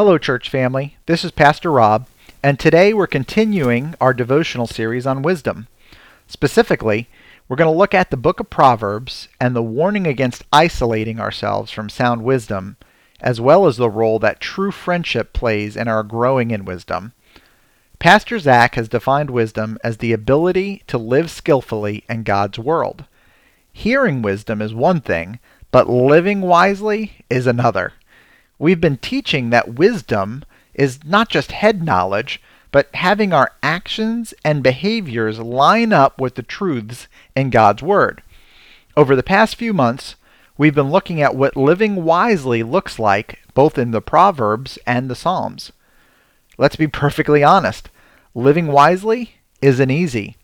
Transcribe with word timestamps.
Hello, 0.00 0.16
church 0.16 0.48
family. 0.48 0.96
This 1.04 1.26
is 1.26 1.30
Pastor 1.30 1.70
Rob, 1.70 2.06
and 2.42 2.58
today 2.58 2.94
we're 2.94 3.06
continuing 3.06 3.94
our 4.00 4.14
devotional 4.14 4.66
series 4.66 5.06
on 5.06 5.20
wisdom. 5.20 5.66
Specifically, 6.26 7.10
we're 7.46 7.58
going 7.58 7.70
to 7.70 7.78
look 7.78 7.92
at 7.92 8.08
the 8.08 8.16
book 8.16 8.40
of 8.40 8.48
Proverbs 8.48 9.28
and 9.38 9.54
the 9.54 9.62
warning 9.62 10.06
against 10.06 10.46
isolating 10.54 11.20
ourselves 11.20 11.70
from 11.70 11.90
sound 11.90 12.24
wisdom, 12.24 12.78
as 13.20 13.42
well 13.42 13.66
as 13.66 13.76
the 13.76 13.90
role 13.90 14.18
that 14.20 14.40
true 14.40 14.70
friendship 14.70 15.34
plays 15.34 15.76
in 15.76 15.86
our 15.86 16.02
growing 16.02 16.50
in 16.50 16.64
wisdom. 16.64 17.12
Pastor 17.98 18.38
Zach 18.38 18.76
has 18.76 18.88
defined 18.88 19.28
wisdom 19.28 19.76
as 19.84 19.98
the 19.98 20.14
ability 20.14 20.82
to 20.86 20.96
live 20.96 21.30
skillfully 21.30 22.04
in 22.08 22.22
God's 22.22 22.58
world. 22.58 23.04
Hearing 23.70 24.22
wisdom 24.22 24.62
is 24.62 24.72
one 24.72 25.02
thing, 25.02 25.40
but 25.70 25.90
living 25.90 26.40
wisely 26.40 27.22
is 27.28 27.46
another 27.46 27.92
we've 28.60 28.80
been 28.80 28.98
teaching 28.98 29.50
that 29.50 29.74
wisdom 29.74 30.44
is 30.74 31.00
not 31.04 31.28
just 31.28 31.50
head 31.50 31.82
knowledge, 31.82 32.40
but 32.70 32.94
having 32.94 33.32
our 33.32 33.52
actions 33.62 34.32
and 34.44 34.62
behaviors 34.62 35.40
line 35.40 35.92
up 35.92 36.20
with 36.20 36.36
the 36.36 36.42
truths 36.42 37.08
in 37.34 37.50
God's 37.50 37.82
Word. 37.82 38.22
Over 38.96 39.16
the 39.16 39.24
past 39.24 39.56
few 39.56 39.72
months, 39.72 40.14
we've 40.56 40.74
been 40.74 40.90
looking 40.90 41.20
at 41.20 41.34
what 41.34 41.56
living 41.56 42.04
wisely 42.04 42.62
looks 42.62 42.98
like 42.98 43.40
both 43.54 43.78
in 43.78 43.90
the 43.90 44.02
Proverbs 44.02 44.78
and 44.86 45.10
the 45.10 45.16
Psalms. 45.16 45.72
Let's 46.58 46.76
be 46.76 46.86
perfectly 46.86 47.42
honest. 47.42 47.88
Living 48.34 48.68
wisely 48.68 49.36
isn't 49.60 49.90
easy. 49.90 50.36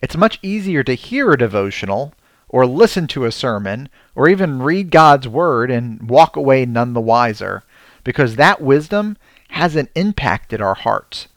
It's 0.00 0.16
much 0.16 0.38
easier 0.42 0.84
to 0.84 0.94
hear 0.94 1.32
a 1.32 1.38
devotional 1.38 2.12
or 2.52 2.66
listen 2.66 3.08
to 3.08 3.24
a 3.24 3.32
sermon, 3.32 3.88
or 4.14 4.28
even 4.28 4.62
read 4.62 4.90
God's 4.90 5.26
Word 5.26 5.70
and 5.70 6.08
walk 6.08 6.36
away 6.36 6.64
none 6.64 6.92
the 6.92 7.00
wiser, 7.00 7.64
because 8.04 8.36
that 8.36 8.60
wisdom 8.60 9.16
hasn't 9.48 9.90
impacted 9.94 10.60
our 10.60 10.74
hearts. 10.74 11.28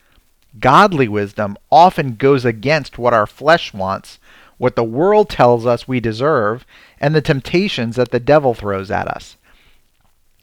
Godly 0.60 1.08
wisdom 1.08 1.58
often 1.72 2.16
goes 2.16 2.46
against 2.46 2.98
what 2.98 3.14
our 3.14 3.26
flesh 3.26 3.74
wants, 3.74 4.20
what 4.58 4.76
the 4.76 4.84
world 4.84 5.30
tells 5.30 5.66
us 5.66 5.88
we 5.88 6.00
deserve, 6.00 6.66
and 7.00 7.16
the 7.16 7.22
temptations 7.22 7.96
that 7.96 8.12
the 8.12 8.20
devil 8.20 8.54
throws 8.54 8.92
at 8.92 9.08
us. 9.08 9.38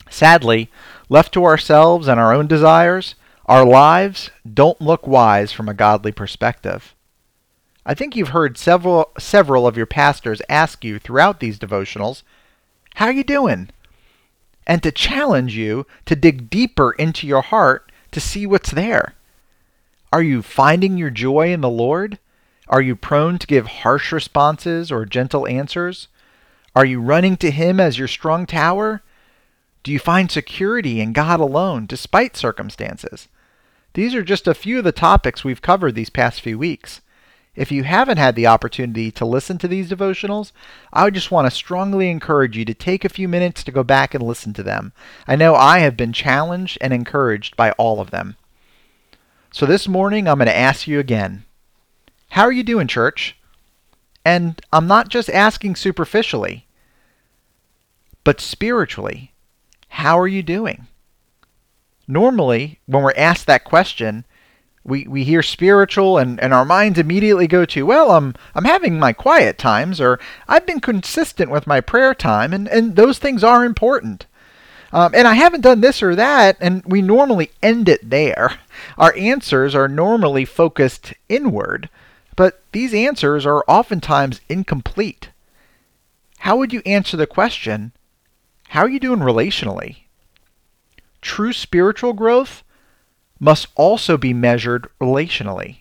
Sadly, 0.09 0.69
left 1.09 1.33
to 1.33 1.45
ourselves 1.45 2.07
and 2.07 2.19
our 2.19 2.33
own 2.33 2.45
desires, 2.45 3.15
our 3.45 3.65
lives 3.65 4.29
don't 4.51 4.79
look 4.79 5.07
wise 5.07 5.51
from 5.51 5.67
a 5.67 5.73
godly 5.73 6.11
perspective. 6.11 6.93
I 7.85 7.93
think 7.93 8.15
you've 8.15 8.29
heard 8.29 8.57
several 8.57 9.11
several 9.17 9.67
of 9.67 9.75
your 9.75 9.85
pastors 9.85 10.41
ask 10.47 10.83
you 10.83 10.99
throughout 10.99 11.39
these 11.39 11.59
devotionals, 11.59 12.23
"How 12.95 13.07
are 13.07 13.11
you 13.11 13.23
doing?" 13.23 13.69
and 14.65 14.81
to 14.83 14.91
challenge 14.91 15.55
you 15.55 15.85
to 16.05 16.15
dig 16.15 16.49
deeper 16.49 16.91
into 16.93 17.27
your 17.27 17.41
heart 17.41 17.91
to 18.11 18.21
see 18.21 18.45
what's 18.45 18.71
there. 18.71 19.13
Are 20.13 20.23
you 20.23 20.41
finding 20.41 20.97
your 20.97 21.09
joy 21.09 21.51
in 21.51 21.61
the 21.61 21.69
Lord? 21.69 22.19
Are 22.69 22.81
you 22.81 22.95
prone 22.95 23.39
to 23.39 23.47
give 23.47 23.67
harsh 23.67 24.11
responses 24.11 24.91
or 24.91 25.05
gentle 25.05 25.47
answers? 25.47 26.07
Are 26.75 26.85
you 26.85 27.01
running 27.01 27.35
to 27.37 27.51
Him 27.51 27.79
as 27.79 27.99
your 27.99 28.07
strong 28.07 28.45
tower? 28.45 29.01
Do 29.83 29.91
you 29.91 29.99
find 29.99 30.31
security 30.31 31.01
in 31.01 31.11
God 31.11 31.41
alone 31.41 31.85
despite 31.85 32.37
circumstances? 32.37 33.27
These 33.95 34.15
are 34.15 34.23
just 34.23 34.47
a 34.47 34.53
few 34.53 34.77
of 34.77 34.85
the 34.85 34.93
topics 34.93 35.43
we've 35.43 35.61
covered 35.61 35.93
these 35.93 36.09
past 36.09 36.39
few 36.39 36.57
weeks. 36.57 37.01
If 37.55 37.71
you 37.71 37.83
haven't 37.83 38.17
had 38.17 38.35
the 38.35 38.47
opportunity 38.47 39.11
to 39.11 39.25
listen 39.25 39.59
to 39.59 39.67
these 39.67 39.91
devotionals, 39.91 40.51
I 40.91 41.03
would 41.03 41.13
just 41.13 41.29
want 41.29 41.45
to 41.45 41.51
strongly 41.51 42.09
encourage 42.09 42.57
you 42.57 42.65
to 42.65 42.73
take 42.73 43.05
a 43.05 43.09
few 43.09 43.27
minutes 43.27 43.63
to 43.63 43.71
go 43.71 43.83
back 43.83 44.15
and 44.15 44.23
listen 44.23 44.53
to 44.53 44.63
them. 44.63 44.91
I 45.27 45.35
know 45.35 45.53
I 45.53 45.79
have 45.79 45.95
been 45.95 46.13
challenged 46.13 46.79
and 46.81 46.91
encouraged 46.91 47.55
by 47.55 47.71
all 47.73 47.99
of 47.99 48.09
them. 48.09 48.37
So 49.51 49.67
this 49.67 49.87
morning, 49.87 50.27
I'm 50.27 50.39
going 50.39 50.47
to 50.47 50.55
ask 50.55 50.87
you 50.87 50.99
again 50.99 51.45
How 52.29 52.41
are 52.41 52.51
you 52.51 52.63
doing, 52.63 52.87
church? 52.87 53.37
And 54.25 54.59
I'm 54.71 54.87
not 54.87 55.09
just 55.09 55.29
asking 55.29 55.75
superficially, 55.75 56.65
but 58.23 58.41
spiritually. 58.41 59.31
How 59.89 60.17
are 60.17 60.27
you 60.27 60.41
doing? 60.41 60.87
Normally, 62.07 62.79
when 62.87 63.03
we're 63.03 63.13
asked 63.15 63.45
that 63.45 63.63
question, 63.63 64.25
we, 64.85 65.07
we 65.07 65.23
hear 65.23 65.41
spiritual 65.41 66.17
and, 66.17 66.39
and 66.39 66.53
our 66.53 66.65
minds 66.65 66.99
immediately 66.99 67.47
go 67.47 67.65
to, 67.65 67.85
well, 67.85 68.11
I'm, 68.11 68.35
I'm 68.53 68.65
having 68.65 68.99
my 68.99 69.13
quiet 69.13 69.57
times, 69.57 70.01
or 70.01 70.19
I've 70.47 70.65
been 70.65 70.81
consistent 70.81 71.49
with 71.49 71.67
my 71.67 71.79
prayer 71.79 72.13
time, 72.13 72.53
and, 72.53 72.67
and 72.67 72.95
those 72.95 73.17
things 73.17 73.43
are 73.43 73.63
important. 73.63 74.25
Um, 74.91 75.13
and 75.15 75.27
I 75.27 75.33
haven't 75.33 75.61
done 75.61 75.81
this 75.81 76.03
or 76.03 76.15
that, 76.15 76.57
and 76.59 76.83
we 76.85 77.01
normally 77.01 77.49
end 77.63 77.89
it 77.89 78.09
there. 78.09 78.59
Our 78.97 79.15
answers 79.17 79.73
are 79.73 79.87
normally 79.87 80.45
focused 80.45 81.13
inward, 81.29 81.89
but 82.35 82.61
these 82.73 82.93
answers 82.93 83.45
are 83.45 83.65
oftentimes 83.67 84.41
incomplete. 84.49 85.29
How 86.39 86.57
would 86.57 86.73
you 86.73 86.81
answer 86.85 87.15
the 87.15 87.25
question, 87.25 87.93
how 88.69 88.81
are 88.81 88.89
you 88.89 88.99
doing 88.99 89.19
relationally? 89.19 89.97
True 91.21 91.53
spiritual 91.53 92.13
growth 92.13 92.63
must 93.43 93.67
also 93.75 94.17
be 94.17 94.33
measured 94.33 94.87
relationally. 95.01 95.79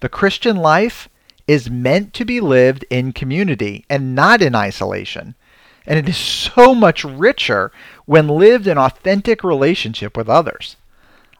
The 0.00 0.10
Christian 0.10 0.56
life 0.56 1.08
is 1.48 1.70
meant 1.70 2.12
to 2.14 2.24
be 2.26 2.38
lived 2.38 2.84
in 2.90 3.12
community 3.12 3.86
and 3.88 4.14
not 4.14 4.42
in 4.42 4.54
isolation. 4.54 5.34
And 5.86 5.98
it 5.98 6.08
is 6.08 6.18
so 6.18 6.74
much 6.74 7.02
richer 7.02 7.72
when 8.04 8.28
lived 8.28 8.66
in 8.66 8.76
authentic 8.76 9.42
relationship 9.42 10.16
with 10.16 10.28
others. 10.28 10.76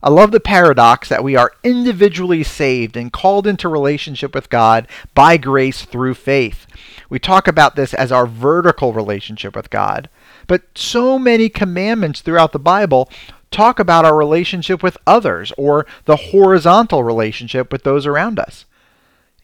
I 0.02 0.08
love 0.08 0.30
the 0.30 0.40
paradox 0.40 1.10
that 1.10 1.22
we 1.22 1.36
are 1.36 1.52
individually 1.62 2.42
saved 2.42 2.96
and 2.96 3.12
called 3.12 3.46
into 3.46 3.68
relationship 3.68 4.34
with 4.34 4.48
God 4.48 4.88
by 5.14 5.36
grace 5.36 5.84
through 5.84 6.14
faith. 6.14 6.66
We 7.10 7.18
talk 7.18 7.46
about 7.46 7.76
this 7.76 7.92
as 7.92 8.10
our 8.10 8.26
vertical 8.26 8.94
relationship 8.94 9.54
with 9.54 9.68
God. 9.68 10.08
But 10.46 10.62
so 10.74 11.18
many 11.18 11.50
commandments 11.50 12.22
throughout 12.22 12.52
the 12.52 12.58
Bible 12.58 13.10
talk 13.50 13.78
about 13.78 14.04
our 14.04 14.16
relationship 14.16 14.82
with 14.82 14.98
others 15.06 15.52
or 15.56 15.86
the 16.04 16.16
horizontal 16.16 17.02
relationship 17.02 17.72
with 17.72 17.82
those 17.82 18.06
around 18.06 18.38
us. 18.38 18.64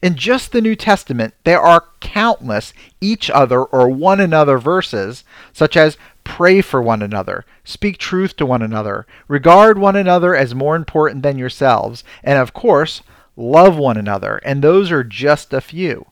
In 0.01 0.15
just 0.15 0.51
the 0.51 0.61
New 0.61 0.75
Testament, 0.75 1.33
there 1.43 1.59
are 1.59 1.85
countless 1.99 2.71
each 3.01 3.29
other 3.31 3.63
or 3.63 3.89
one 3.89 4.19
another 4.19 4.59
verses, 4.59 5.23
such 5.51 5.75
as 5.75 5.97
pray 6.23 6.61
for 6.61 6.81
one 6.81 7.01
another, 7.01 7.45
speak 7.63 7.97
truth 7.97 8.35
to 8.35 8.45
one 8.45 8.61
another, 8.61 9.07
regard 9.27 9.79
one 9.79 9.95
another 9.95 10.35
as 10.35 10.53
more 10.53 10.75
important 10.75 11.23
than 11.23 11.39
yourselves, 11.39 12.03
and 12.23 12.37
of 12.37 12.53
course, 12.53 13.01
love 13.35 13.77
one 13.77 13.97
another, 13.97 14.37
and 14.43 14.61
those 14.61 14.91
are 14.91 15.03
just 15.03 15.51
a 15.51 15.61
few. 15.61 16.05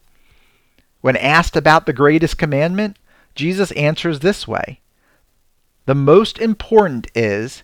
When 1.01 1.17
asked 1.17 1.55
about 1.55 1.85
the 1.85 1.93
greatest 1.93 2.37
commandment, 2.37 2.97
Jesus 3.35 3.71
answers 3.73 4.21
this 4.21 4.47
way 4.47 4.79
The 5.85 5.93
most 5.93 6.39
important 6.39 7.07
is 7.13 7.63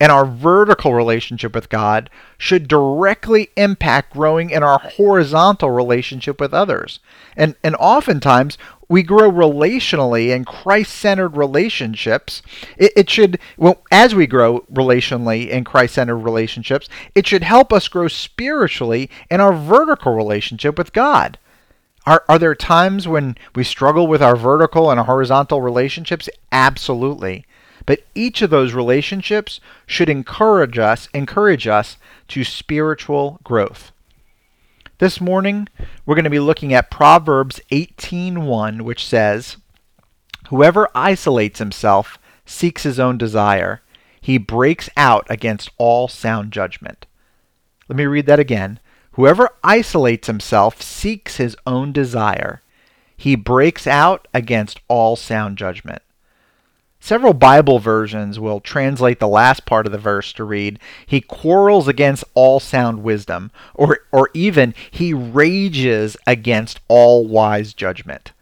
and 0.00 0.10
our 0.10 0.26
vertical 0.26 0.94
relationship 0.94 1.54
with 1.54 1.68
God 1.68 2.10
should 2.38 2.68
directly 2.68 3.50
impact 3.56 4.12
growing 4.12 4.50
in 4.50 4.62
our 4.62 4.78
horizontal 4.78 5.70
relationship 5.70 6.40
with 6.40 6.52
others. 6.52 7.00
And, 7.36 7.54
and 7.62 7.74
oftentimes, 7.76 8.58
we 8.88 9.02
grow 9.02 9.30
relationally 9.30 10.28
in 10.28 10.44
Christ 10.44 10.94
centered 10.94 11.36
relationships. 11.36 12.42
It, 12.76 12.92
it, 12.96 13.10
should, 13.10 13.38
well, 13.56 13.82
as 13.90 14.14
we 14.14 14.26
grow 14.26 14.60
relationally 14.72 15.48
in 15.48 15.64
Christ 15.64 15.94
centered 15.94 16.18
relationships, 16.18 16.88
it 17.14 17.26
should 17.26 17.42
help 17.42 17.72
us 17.72 17.88
grow 17.88 18.08
spiritually 18.08 19.10
in 19.30 19.40
our 19.40 19.54
vertical 19.54 20.14
relationship 20.14 20.76
with 20.76 20.92
God. 20.92 21.38
Are, 22.06 22.22
are 22.28 22.38
there 22.38 22.54
times 22.54 23.08
when 23.08 23.36
we 23.54 23.64
struggle 23.64 24.06
with 24.06 24.22
our 24.22 24.36
vertical 24.36 24.90
and 24.90 25.00
our 25.00 25.06
horizontal 25.06 25.62
relationships? 25.62 26.28
Absolutely. 26.52 27.46
But 27.86 28.04
each 28.14 28.40
of 28.42 28.50
those 28.50 28.72
relationships 28.72 29.60
should 29.86 30.08
encourage 30.08 30.78
us, 30.78 31.08
encourage 31.12 31.66
us 31.66 31.96
to 32.28 32.44
spiritual 32.44 33.40
growth. 33.44 33.92
This 34.98 35.20
morning, 35.20 35.68
we're 36.06 36.14
going 36.14 36.24
to 36.24 36.30
be 36.30 36.38
looking 36.38 36.72
at 36.72 36.90
Proverbs 36.90 37.60
18:1, 37.70 38.84
which 38.84 39.06
says, 39.06 39.56
"Whoever 40.48 40.88
isolates 40.94 41.58
himself 41.58 42.18
seeks 42.46 42.84
his 42.84 43.00
own 43.00 43.18
desire. 43.18 43.82
He 44.20 44.38
breaks 44.38 44.88
out 44.96 45.26
against 45.28 45.70
all 45.76 46.08
sound 46.08 46.52
judgment." 46.52 47.06
Let 47.88 47.96
me 47.96 48.06
read 48.06 48.26
that 48.26 48.40
again. 48.40 48.78
Whoever 49.12 49.50
isolates 49.62 50.26
himself 50.26 50.80
seeks 50.80 51.36
his 51.36 51.56
own 51.66 51.92
desire. 51.92 52.62
He 53.16 53.36
breaks 53.36 53.86
out 53.86 54.26
against 54.32 54.80
all 54.88 55.16
sound 55.16 55.58
judgment. 55.58 56.02
Several 57.04 57.34
Bible 57.34 57.80
versions 57.80 58.40
will 58.40 58.60
translate 58.60 59.20
the 59.20 59.28
last 59.28 59.66
part 59.66 59.84
of 59.84 59.92
the 59.92 59.98
verse 59.98 60.32
to 60.32 60.42
read, 60.42 60.78
He 61.04 61.20
quarrels 61.20 61.86
against 61.86 62.24
all 62.32 62.60
sound 62.60 63.02
wisdom, 63.02 63.50
or, 63.74 63.98
or 64.10 64.30
even, 64.32 64.72
He 64.90 65.12
rages 65.12 66.16
against 66.26 66.80
all 66.88 67.26
wise 67.26 67.74
judgment. 67.74 68.32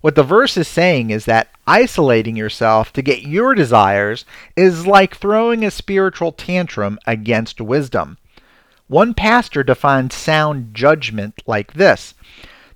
What 0.00 0.14
the 0.14 0.22
verse 0.22 0.56
is 0.56 0.66
saying 0.66 1.10
is 1.10 1.26
that 1.26 1.50
isolating 1.66 2.34
yourself 2.34 2.94
to 2.94 3.02
get 3.02 3.24
your 3.24 3.54
desires 3.54 4.24
is 4.56 4.86
like 4.86 5.14
throwing 5.14 5.62
a 5.62 5.70
spiritual 5.70 6.32
tantrum 6.32 6.98
against 7.06 7.60
wisdom. 7.60 8.16
One 8.86 9.12
pastor 9.12 9.62
defined 9.62 10.14
sound 10.14 10.72
judgment 10.72 11.42
like 11.46 11.74
this 11.74 12.14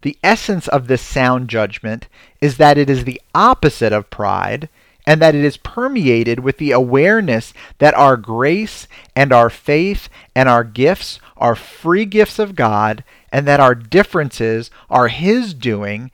The 0.03 0.19
essence 0.23 0.69
of 0.69 0.89
this 0.89 1.01
sound 1.01 1.49
judgment 1.49 2.07
is 2.43 2.59
that 2.59 2.77
it 2.77 2.91
is 2.91 3.07
the 3.07 3.23
opposite 3.35 3.95
of 3.95 4.11
pride 4.11 4.69
and 5.07 5.21
that 5.21 5.35
it 5.35 5.45
is 5.45 5.57
permeated 5.57 6.41
with 6.41 6.59
the 6.59 6.71
awareness 6.71 7.53
that 7.79 7.95
our 7.95 8.17
grace 8.17 8.87
and 9.17 9.33
our 9.33 9.51
faith 9.51 10.09
and 10.35 10.49
our 10.49 10.65
gifts 10.65 11.19
are 11.37 11.57
free 11.57 12.05
gifts 12.05 12.39
of 12.39 12.55
God, 12.55 13.03
and 13.33 13.47
that 13.49 13.61
our 13.61 13.75
differences 13.75 14.71
are 14.89 15.09
His 15.09 15.55
doing, 15.55 16.11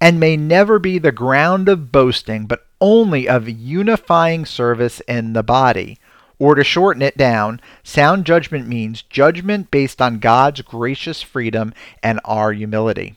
and 0.00 0.18
may 0.18 0.36
never 0.36 0.78
be 0.78 0.98
the 0.98 1.12
ground 1.12 1.68
of 1.68 1.92
boasting, 1.92 2.46
but 2.46 2.66
only 2.80 3.28
of 3.28 3.48
unifying 3.48 4.44
service 4.44 5.00
in 5.06 5.32
the 5.32 5.42
body. 5.42 5.98
Or 6.40 6.54
to 6.54 6.62
shorten 6.62 7.02
it 7.02 7.16
down, 7.16 7.60
sound 7.82 8.24
judgment 8.24 8.68
means 8.68 9.02
judgment 9.02 9.70
based 9.70 10.00
on 10.00 10.20
God's 10.20 10.62
gracious 10.62 11.20
freedom 11.20 11.74
and 12.02 12.20
our 12.24 12.52
humility. 12.52 13.16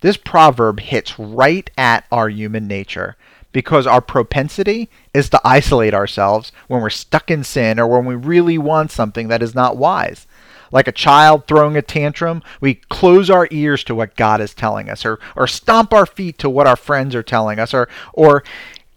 This 0.00 0.16
proverb 0.16 0.80
hits 0.80 1.18
right 1.18 1.68
at 1.78 2.04
our 2.12 2.28
human 2.28 2.68
nature 2.68 3.16
because 3.54 3.86
our 3.86 4.00
propensity 4.00 4.90
is 5.14 5.30
to 5.30 5.40
isolate 5.44 5.94
ourselves 5.94 6.50
when 6.66 6.82
we're 6.82 6.90
stuck 6.90 7.30
in 7.30 7.44
sin 7.44 7.78
or 7.78 7.86
when 7.86 8.04
we 8.04 8.16
really 8.16 8.58
want 8.58 8.90
something 8.90 9.28
that 9.28 9.42
is 9.42 9.54
not 9.54 9.76
wise. 9.76 10.26
Like 10.72 10.88
a 10.88 10.92
child 10.92 11.46
throwing 11.46 11.76
a 11.76 11.82
tantrum, 11.82 12.42
we 12.60 12.74
close 12.74 13.30
our 13.30 13.46
ears 13.52 13.84
to 13.84 13.94
what 13.94 14.16
God 14.16 14.40
is 14.40 14.54
telling 14.54 14.90
us 14.90 15.06
or, 15.06 15.20
or 15.36 15.46
stomp 15.46 15.94
our 15.94 16.04
feet 16.04 16.36
to 16.38 16.50
what 16.50 16.66
our 16.66 16.74
friends 16.74 17.14
are 17.14 17.22
telling 17.22 17.60
us 17.60 17.72
or 17.72 17.88
or 18.12 18.42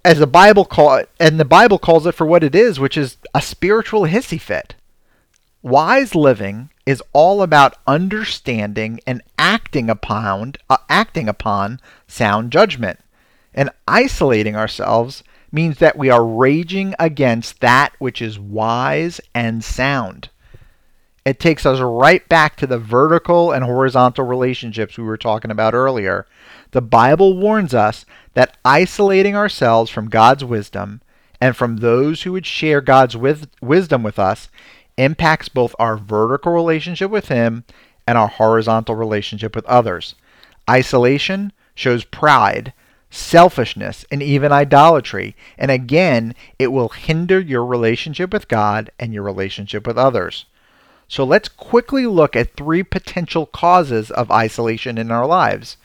as 0.04 0.18
the 0.18 0.26
Bible 0.28 0.66
call 0.66 0.96
it, 0.96 1.10
and 1.20 1.40
the 1.40 1.46
Bible 1.46 1.78
calls 1.78 2.08
it 2.08 2.14
for 2.14 2.26
what 2.26 2.44
it 2.44 2.56
is, 2.56 2.80
which 2.80 2.98
is 2.98 3.18
a 3.36 3.42
spiritual 3.42 4.04
hissy 4.04 4.42
fit. 4.42 4.74
Wise 5.62 6.16
living 6.16 6.70
is 6.86 7.04
all 7.14 7.44
about 7.44 7.76
understanding 7.86 9.02
and 9.06 9.22
acting 9.38 9.90
upon 9.90 10.54
uh, 10.68 10.78
acting 10.90 11.28
upon 11.28 11.80
sound 12.08 12.52
judgment. 12.52 13.00
And 13.58 13.72
isolating 13.88 14.56
ourselves 14.56 15.24
means 15.52 15.80
that 15.80 15.98
we 15.98 16.12
are 16.12 16.24
raging 16.24 16.94
against 17.00 17.60
that 17.60 17.94
which 17.98 18.22
is 18.22 18.38
wise 18.38 19.20
and 19.34 19.64
sound. 19.64 20.30
It 21.26 21.40
takes 21.40 21.66
us 21.66 21.80
right 21.80 22.28
back 22.30 22.56
to 22.58 22.68
the 22.68 22.78
vertical 22.78 23.52
and 23.52 23.66
horizontal 23.66 24.26
relationships 24.26 24.98
we 24.98 25.04
were 25.04 25.18
talking 25.18 25.50
about 25.50 25.74
earlier. 25.74 26.28
The 26.72 26.82
Bible 26.82 27.36
warns 27.36 27.74
us 27.74 28.06
that 28.36 28.56
isolating 28.64 29.36
ourselves 29.36 29.90
from 29.90 30.08
God's 30.08 30.46
wisdom 30.46 31.02
and 31.42 31.58
from 31.58 31.78
those 31.78 32.22
who 32.22 32.34
would 32.34 32.46
share 32.46 32.80
God's 32.80 33.18
wisdom 33.18 34.04
with 34.04 34.20
us 34.20 34.50
impacts 34.98 35.50
both 35.50 35.76
our 35.80 35.98
vertical 35.98 36.54
relationship 36.54 37.10
with 37.10 37.30
Him 37.30 37.64
and 38.06 38.20
our 38.20 38.28
horizontal 38.28 38.96
relationship 38.96 39.56
with 39.56 39.66
others. 39.66 40.14
Isolation 40.70 41.52
shows 41.74 42.04
pride 42.04 42.74
selfishness, 43.10 44.06
and 44.12 44.22
even 44.22 44.52
idolatry. 44.52 45.36
And 45.58 45.72
again, 45.72 46.36
it 46.60 46.68
will 46.68 46.90
hinder 46.90 47.40
your 47.40 47.66
relationship 47.66 48.34
with 48.34 48.48
God 48.48 48.92
and 49.00 49.14
your 49.14 49.24
relationship 49.24 49.88
with 49.88 49.98
others. 49.98 50.46
So 51.08 51.24
let's 51.24 51.48
quickly 51.48 52.06
look 52.06 52.36
at 52.36 52.56
three 52.56 52.84
potential 52.84 53.46
causes 53.46 54.12
of 54.12 54.30
isolation 54.30 54.98
in 54.98 55.10
our 55.10 55.26
lives. 55.26 55.78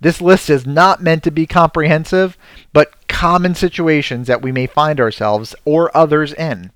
This 0.00 0.20
list 0.20 0.50
is 0.50 0.66
not 0.66 1.02
meant 1.02 1.22
to 1.24 1.30
be 1.30 1.46
comprehensive, 1.46 2.36
but 2.72 3.08
common 3.08 3.54
situations 3.54 4.26
that 4.26 4.42
we 4.42 4.52
may 4.52 4.66
find 4.66 5.00
ourselves 5.00 5.54
or 5.64 5.96
others 5.96 6.32
in. 6.32 6.70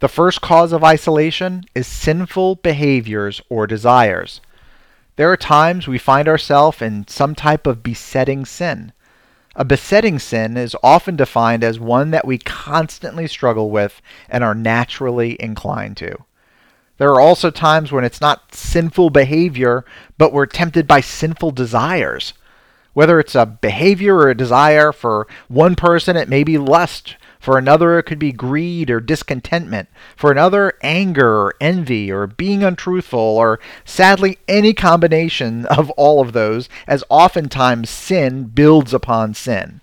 The 0.00 0.08
first 0.08 0.40
cause 0.40 0.72
of 0.72 0.84
isolation 0.84 1.64
is 1.74 1.86
sinful 1.86 2.56
behaviors 2.56 3.40
or 3.48 3.66
desires. 3.66 4.40
There 5.16 5.30
are 5.30 5.36
times 5.36 5.86
we 5.86 5.98
find 5.98 6.26
ourselves 6.26 6.82
in 6.82 7.06
some 7.06 7.36
type 7.36 7.66
of 7.66 7.84
besetting 7.84 8.44
sin. 8.44 8.92
A 9.54 9.64
besetting 9.64 10.18
sin 10.18 10.56
is 10.56 10.74
often 10.82 11.14
defined 11.14 11.62
as 11.62 11.78
one 11.78 12.10
that 12.10 12.26
we 12.26 12.38
constantly 12.38 13.28
struggle 13.28 13.70
with 13.70 14.02
and 14.28 14.42
are 14.42 14.56
naturally 14.56 15.40
inclined 15.40 15.96
to. 15.98 16.24
There 16.98 17.10
are 17.10 17.20
also 17.20 17.50
times 17.50 17.92
when 17.92 18.04
it's 18.04 18.20
not 18.20 18.54
sinful 18.54 19.10
behavior, 19.10 19.84
but 20.18 20.32
we're 20.32 20.46
tempted 20.46 20.88
by 20.88 21.00
sinful 21.00 21.52
desires. 21.52 22.34
Whether 22.92 23.20
it's 23.20 23.36
a 23.36 23.46
behavior 23.46 24.16
or 24.16 24.30
a 24.30 24.36
desire, 24.36 24.92
for 24.92 25.28
one 25.46 25.76
person 25.76 26.16
it 26.16 26.28
may 26.28 26.42
be 26.42 26.58
lust, 26.58 27.16
for 27.44 27.58
another, 27.58 27.98
it 27.98 28.04
could 28.04 28.18
be 28.18 28.32
greed 28.32 28.88
or 28.88 29.00
discontentment. 29.00 29.90
For 30.16 30.32
another, 30.32 30.78
anger 30.80 31.28
or 31.28 31.54
envy 31.60 32.10
or 32.10 32.26
being 32.26 32.64
untruthful, 32.64 33.18
or 33.18 33.60
sadly, 33.84 34.38
any 34.48 34.72
combination 34.72 35.66
of 35.66 35.90
all 35.90 36.22
of 36.22 36.32
those, 36.32 36.70
as 36.86 37.04
oftentimes 37.10 37.90
sin 37.90 38.44
builds 38.44 38.94
upon 38.94 39.34
sin. 39.34 39.82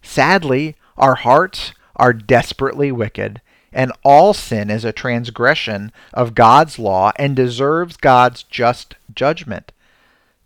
Sadly, 0.00 0.76
our 0.96 1.16
hearts 1.16 1.74
are 1.94 2.14
desperately 2.14 2.90
wicked, 2.90 3.42
and 3.70 3.92
all 4.02 4.32
sin 4.32 4.70
is 4.70 4.86
a 4.86 4.90
transgression 4.90 5.92
of 6.14 6.34
God's 6.34 6.78
law 6.78 7.12
and 7.16 7.36
deserves 7.36 7.98
God's 7.98 8.44
just 8.44 8.94
judgment. 9.14 9.72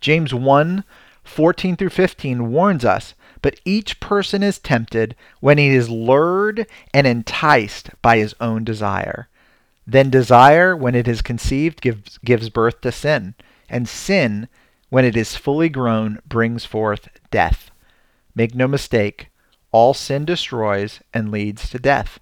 James 0.01 0.35
1 0.35 0.83
14 1.23 1.77
through 1.77 1.91
15 1.91 2.51
warns 2.51 2.85
us 2.85 3.15
but 3.43 3.61
each 3.65 4.01
person 4.01 4.43
is 4.43 4.59
tempted 4.59 5.15
when 5.41 5.59
he 5.59 5.69
is 5.69 5.91
lured 5.91 6.67
and 6.95 7.07
enticed 7.07 7.91
by 8.01 8.19
his 8.19 8.35
own 8.41 8.65
desire. 8.65 9.29
Then 9.87 10.11
desire, 10.11 10.77
when 10.77 10.95
it 10.95 11.09
is 11.09 11.23
conceived, 11.23 11.81
gives, 11.81 12.19
gives 12.19 12.49
birth 12.49 12.81
to 12.83 12.93
sin. 12.93 13.35
And 13.69 13.89
sin, 13.89 14.49
when 14.91 15.05
it 15.05 15.17
is 15.17 15.37
fully 15.37 15.69
grown, 15.69 16.21
brings 16.27 16.65
forth 16.65 17.09
death. 17.31 17.71
Make 18.35 18.55
no 18.55 18.69
mistake, 18.69 19.29
all 19.73 19.93
sin 19.93 20.25
destroys 20.25 21.01
and 21.13 21.31
leads 21.31 21.69
to 21.71 21.79
death. 21.79 22.21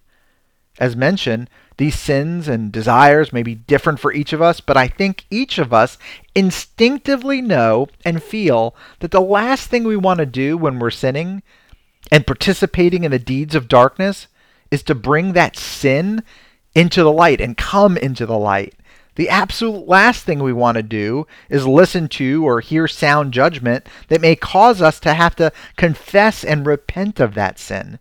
As 0.80 0.96
mentioned, 0.96 1.50
these 1.76 1.98
sins 1.98 2.48
and 2.48 2.72
desires 2.72 3.32
may 3.32 3.42
be 3.42 3.54
different 3.54 4.00
for 4.00 4.12
each 4.12 4.32
of 4.32 4.40
us, 4.40 4.60
but 4.60 4.78
I 4.78 4.88
think 4.88 5.26
each 5.30 5.58
of 5.58 5.74
us 5.74 5.98
instinctively 6.34 7.42
know 7.42 7.88
and 8.02 8.22
feel 8.22 8.74
that 9.00 9.10
the 9.10 9.20
last 9.20 9.68
thing 9.68 9.84
we 9.84 9.96
want 9.96 10.18
to 10.18 10.26
do 10.26 10.56
when 10.56 10.78
we're 10.78 10.90
sinning 10.90 11.42
and 12.10 12.26
participating 12.26 13.04
in 13.04 13.10
the 13.10 13.18
deeds 13.18 13.54
of 13.54 13.68
darkness 13.68 14.26
is 14.70 14.82
to 14.84 14.94
bring 14.94 15.34
that 15.34 15.56
sin 15.56 16.22
into 16.74 17.02
the 17.02 17.12
light 17.12 17.40
and 17.42 17.58
come 17.58 17.98
into 17.98 18.24
the 18.24 18.38
light. 18.38 18.74
The 19.16 19.28
absolute 19.28 19.86
last 19.86 20.24
thing 20.24 20.42
we 20.42 20.52
want 20.52 20.76
to 20.76 20.82
do 20.82 21.26
is 21.50 21.66
listen 21.66 22.08
to 22.08 22.46
or 22.46 22.60
hear 22.60 22.88
sound 22.88 23.34
judgment 23.34 23.86
that 24.08 24.22
may 24.22 24.34
cause 24.34 24.80
us 24.80 24.98
to 25.00 25.12
have 25.12 25.36
to 25.36 25.52
confess 25.76 26.42
and 26.42 26.64
repent 26.64 27.20
of 27.20 27.34
that 27.34 27.58
sin. 27.58 27.98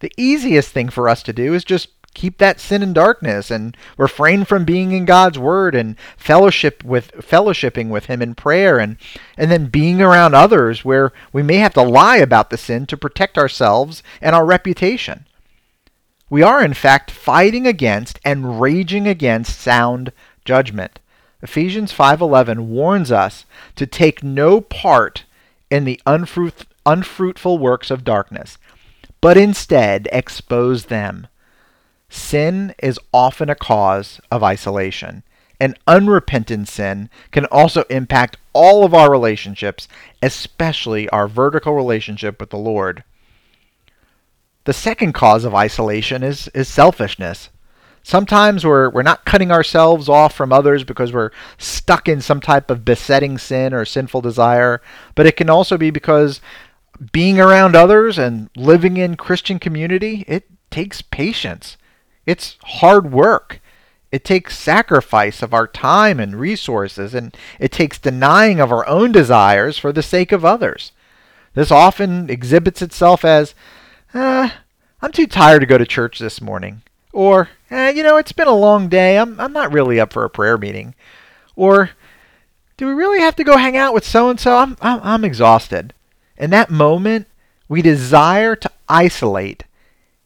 The 0.00 0.12
easiest 0.18 0.70
thing 0.70 0.90
for 0.90 1.08
us 1.08 1.22
to 1.22 1.32
do 1.32 1.54
is 1.54 1.64
just 1.64 1.88
keep 2.14 2.38
that 2.38 2.60
sin 2.60 2.82
in 2.82 2.92
darkness 2.92 3.50
and 3.50 3.76
refrain 3.98 4.44
from 4.44 4.64
being 4.64 4.92
in 4.92 5.04
God's 5.04 5.38
word 5.38 5.74
and 5.74 5.96
fellowship 6.16 6.82
with 6.84 7.12
fellowshipping 7.12 7.88
with 7.88 8.06
him 8.06 8.22
in 8.22 8.34
prayer 8.34 8.78
and 8.78 8.96
and 9.36 9.50
then 9.50 9.66
being 9.66 10.00
around 10.00 10.34
others 10.34 10.84
where 10.84 11.12
we 11.32 11.42
may 11.42 11.56
have 11.56 11.74
to 11.74 11.82
lie 11.82 12.18
about 12.18 12.50
the 12.50 12.56
sin 12.56 12.86
to 12.86 12.96
protect 12.96 13.36
ourselves 13.36 14.02
and 14.22 14.34
our 14.34 14.46
reputation. 14.46 15.26
We 16.30 16.42
are 16.42 16.64
in 16.64 16.74
fact 16.74 17.10
fighting 17.10 17.66
against 17.66 18.18
and 18.24 18.60
raging 18.60 19.06
against 19.06 19.60
sound 19.60 20.12
judgment. 20.44 20.98
Ephesians 21.42 21.92
5:11 21.92 22.68
warns 22.68 23.12
us 23.12 23.44
to 23.76 23.86
take 23.86 24.24
no 24.24 24.60
part 24.60 25.24
in 25.70 25.84
the 25.84 26.00
unfruit, 26.06 26.64
unfruitful 26.86 27.58
works 27.58 27.90
of 27.90 28.04
darkness, 28.04 28.56
but 29.20 29.36
instead 29.36 30.08
expose 30.10 30.86
them. 30.86 31.26
Sin 32.14 32.76
is 32.78 33.00
often 33.12 33.50
a 33.50 33.56
cause 33.56 34.20
of 34.30 34.44
isolation. 34.44 35.24
And 35.58 35.76
unrepentant 35.88 36.68
sin 36.68 37.10
can 37.32 37.44
also 37.46 37.82
impact 37.90 38.36
all 38.52 38.84
of 38.84 38.94
our 38.94 39.10
relationships, 39.10 39.88
especially 40.22 41.08
our 41.08 41.26
vertical 41.26 41.74
relationship 41.74 42.38
with 42.38 42.50
the 42.50 42.56
Lord. 42.56 43.02
The 44.62 44.72
second 44.72 45.12
cause 45.12 45.44
of 45.44 45.56
isolation 45.56 46.22
is, 46.22 46.46
is 46.54 46.68
selfishness. 46.68 47.50
Sometimes 48.04 48.64
we're, 48.64 48.90
we're 48.90 49.02
not 49.02 49.24
cutting 49.24 49.50
ourselves 49.50 50.08
off 50.08 50.36
from 50.36 50.52
others 50.52 50.84
because 50.84 51.12
we're 51.12 51.32
stuck 51.58 52.08
in 52.08 52.20
some 52.20 52.40
type 52.40 52.70
of 52.70 52.84
besetting 52.84 53.38
sin 53.38 53.74
or 53.74 53.84
sinful 53.84 54.20
desire, 54.20 54.80
but 55.16 55.26
it 55.26 55.36
can 55.36 55.50
also 55.50 55.76
be 55.76 55.90
because 55.90 56.40
being 57.10 57.40
around 57.40 57.74
others 57.74 58.18
and 58.18 58.50
living 58.56 58.98
in 58.98 59.16
Christian 59.16 59.58
community, 59.58 60.24
it 60.28 60.48
takes 60.70 61.02
patience. 61.02 61.76
It's 62.26 62.56
hard 62.64 63.12
work. 63.12 63.60
It 64.10 64.24
takes 64.24 64.56
sacrifice 64.56 65.42
of 65.42 65.52
our 65.52 65.66
time 65.66 66.20
and 66.20 66.36
resources, 66.36 67.14
and 67.14 67.36
it 67.58 67.72
takes 67.72 67.98
denying 67.98 68.60
of 68.60 68.70
our 68.70 68.86
own 68.86 69.10
desires 69.10 69.76
for 69.76 69.92
the 69.92 70.02
sake 70.02 70.30
of 70.30 70.44
others. 70.44 70.92
This 71.54 71.70
often 71.70 72.30
exhibits 72.30 72.80
itself 72.80 73.24
as, 73.24 73.54
uh, 74.12 74.50
I'm 75.02 75.12
too 75.12 75.26
tired 75.26 75.60
to 75.60 75.66
go 75.66 75.78
to 75.78 75.86
church 75.86 76.18
this 76.18 76.40
morning. 76.40 76.82
Or, 77.12 77.48
eh, 77.70 77.90
you 77.90 78.02
know, 78.02 78.16
it's 78.16 78.32
been 78.32 78.48
a 78.48 78.54
long 78.54 78.88
day. 78.88 79.18
I'm, 79.18 79.38
I'm 79.40 79.52
not 79.52 79.72
really 79.72 80.00
up 80.00 80.12
for 80.12 80.24
a 80.24 80.30
prayer 80.30 80.58
meeting. 80.58 80.94
Or, 81.56 81.90
do 82.76 82.86
we 82.86 82.92
really 82.92 83.20
have 83.20 83.36
to 83.36 83.44
go 83.44 83.56
hang 83.56 83.76
out 83.76 83.94
with 83.94 84.04
so 84.04 84.30
and 84.30 84.38
so? 84.38 84.56
I'm, 84.56 84.76
I'm 84.80 85.24
exhausted. 85.24 85.94
In 86.36 86.50
that 86.50 86.70
moment, 86.70 87.26
we 87.68 87.82
desire 87.82 88.56
to 88.56 88.70
isolate 88.88 89.64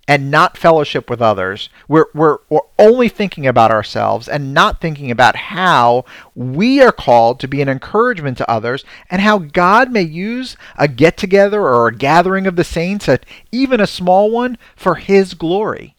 and 0.08 0.30
not 0.30 0.56
fellowship 0.56 1.10
with 1.10 1.20
others. 1.20 1.68
We're, 1.86 2.06
we're, 2.14 2.38
we're 2.48 2.60
only 2.78 3.10
thinking 3.10 3.46
about 3.46 3.70
ourselves 3.70 4.26
and 4.26 4.54
not 4.54 4.80
thinking 4.80 5.10
about 5.10 5.36
how 5.36 6.06
we 6.34 6.80
are 6.80 6.92
called 6.92 7.38
to 7.40 7.48
be 7.48 7.60
an 7.60 7.68
encouragement 7.68 8.38
to 8.38 8.50
others 8.50 8.86
and 9.10 9.20
how 9.20 9.36
God 9.36 9.92
may 9.92 10.02
use 10.02 10.56
a 10.78 10.88
get 10.88 11.18
together 11.18 11.60
or 11.60 11.86
a 11.86 11.94
gathering 11.94 12.46
of 12.46 12.56
the 12.56 12.64
saints, 12.64 13.06
even 13.52 13.80
a 13.80 13.86
small 13.86 14.30
one, 14.30 14.56
for 14.74 14.94
His 14.94 15.34
glory. 15.34 15.94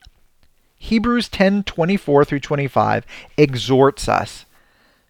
Hebrews 0.79 1.29
10:24 1.29 2.25
through 2.25 2.39
25 2.39 3.05
exhorts 3.37 4.07
us, 4.07 4.45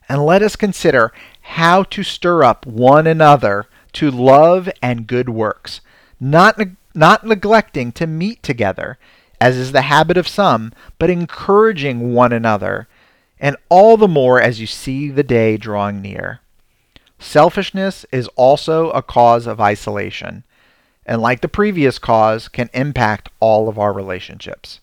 and 0.10 0.26
let 0.26 0.42
us 0.42 0.56
consider 0.56 1.14
how 1.42 1.84
to 1.84 2.04
stir 2.04 2.44
up 2.44 2.66
one 2.66 3.08
another 3.08 3.68
to 3.94 4.12
love 4.12 4.70
and 4.82 5.08
good 5.08 5.30
works, 5.30 5.80
not 6.20 6.60
not 7.00 7.26
neglecting 7.26 7.94
to 7.94 8.06
meet 8.06 8.44
together, 8.44 9.00
as 9.40 9.56
is 9.56 9.72
the 9.72 9.84
habit 9.84 10.18
of 10.18 10.28
some, 10.28 10.74
but 11.00 11.10
encouraging 11.10 12.14
one 12.14 12.34
another, 12.34 12.90
and 13.40 13.56
all 13.70 13.96
the 13.96 14.08
more 14.08 14.42
as 14.42 14.60
you 14.60 14.68
see 14.68 15.10
the 15.10 15.24
day 15.24 15.56
drawing 15.56 16.02
near. 16.02 16.42
Selfishness 17.18 18.06
is 18.12 18.28
also 18.36 18.92
a 18.92 19.02
cause 19.02 19.48
of 19.48 19.62
isolation, 19.62 20.44
and 21.06 21.22
like 21.22 21.40
the 21.40 21.48
previous 21.48 21.98
cause, 22.00 22.50
can 22.50 22.70
impact 22.74 23.30
all 23.40 23.70
of 23.70 23.80
our 23.80 23.94
relationships. 23.94 24.82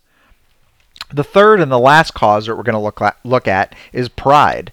The 1.13 1.23
third 1.23 1.61
and 1.61 1.71
the 1.71 1.79
last 1.79 2.15
cause 2.15 2.47
that 2.47 2.57
we're 2.57 2.63
going 2.63 2.73
to 2.73 2.81
look 2.81 3.01
at, 3.03 3.19
look 3.25 3.47
at 3.47 3.75
is 3.93 4.09
pride. 4.09 4.73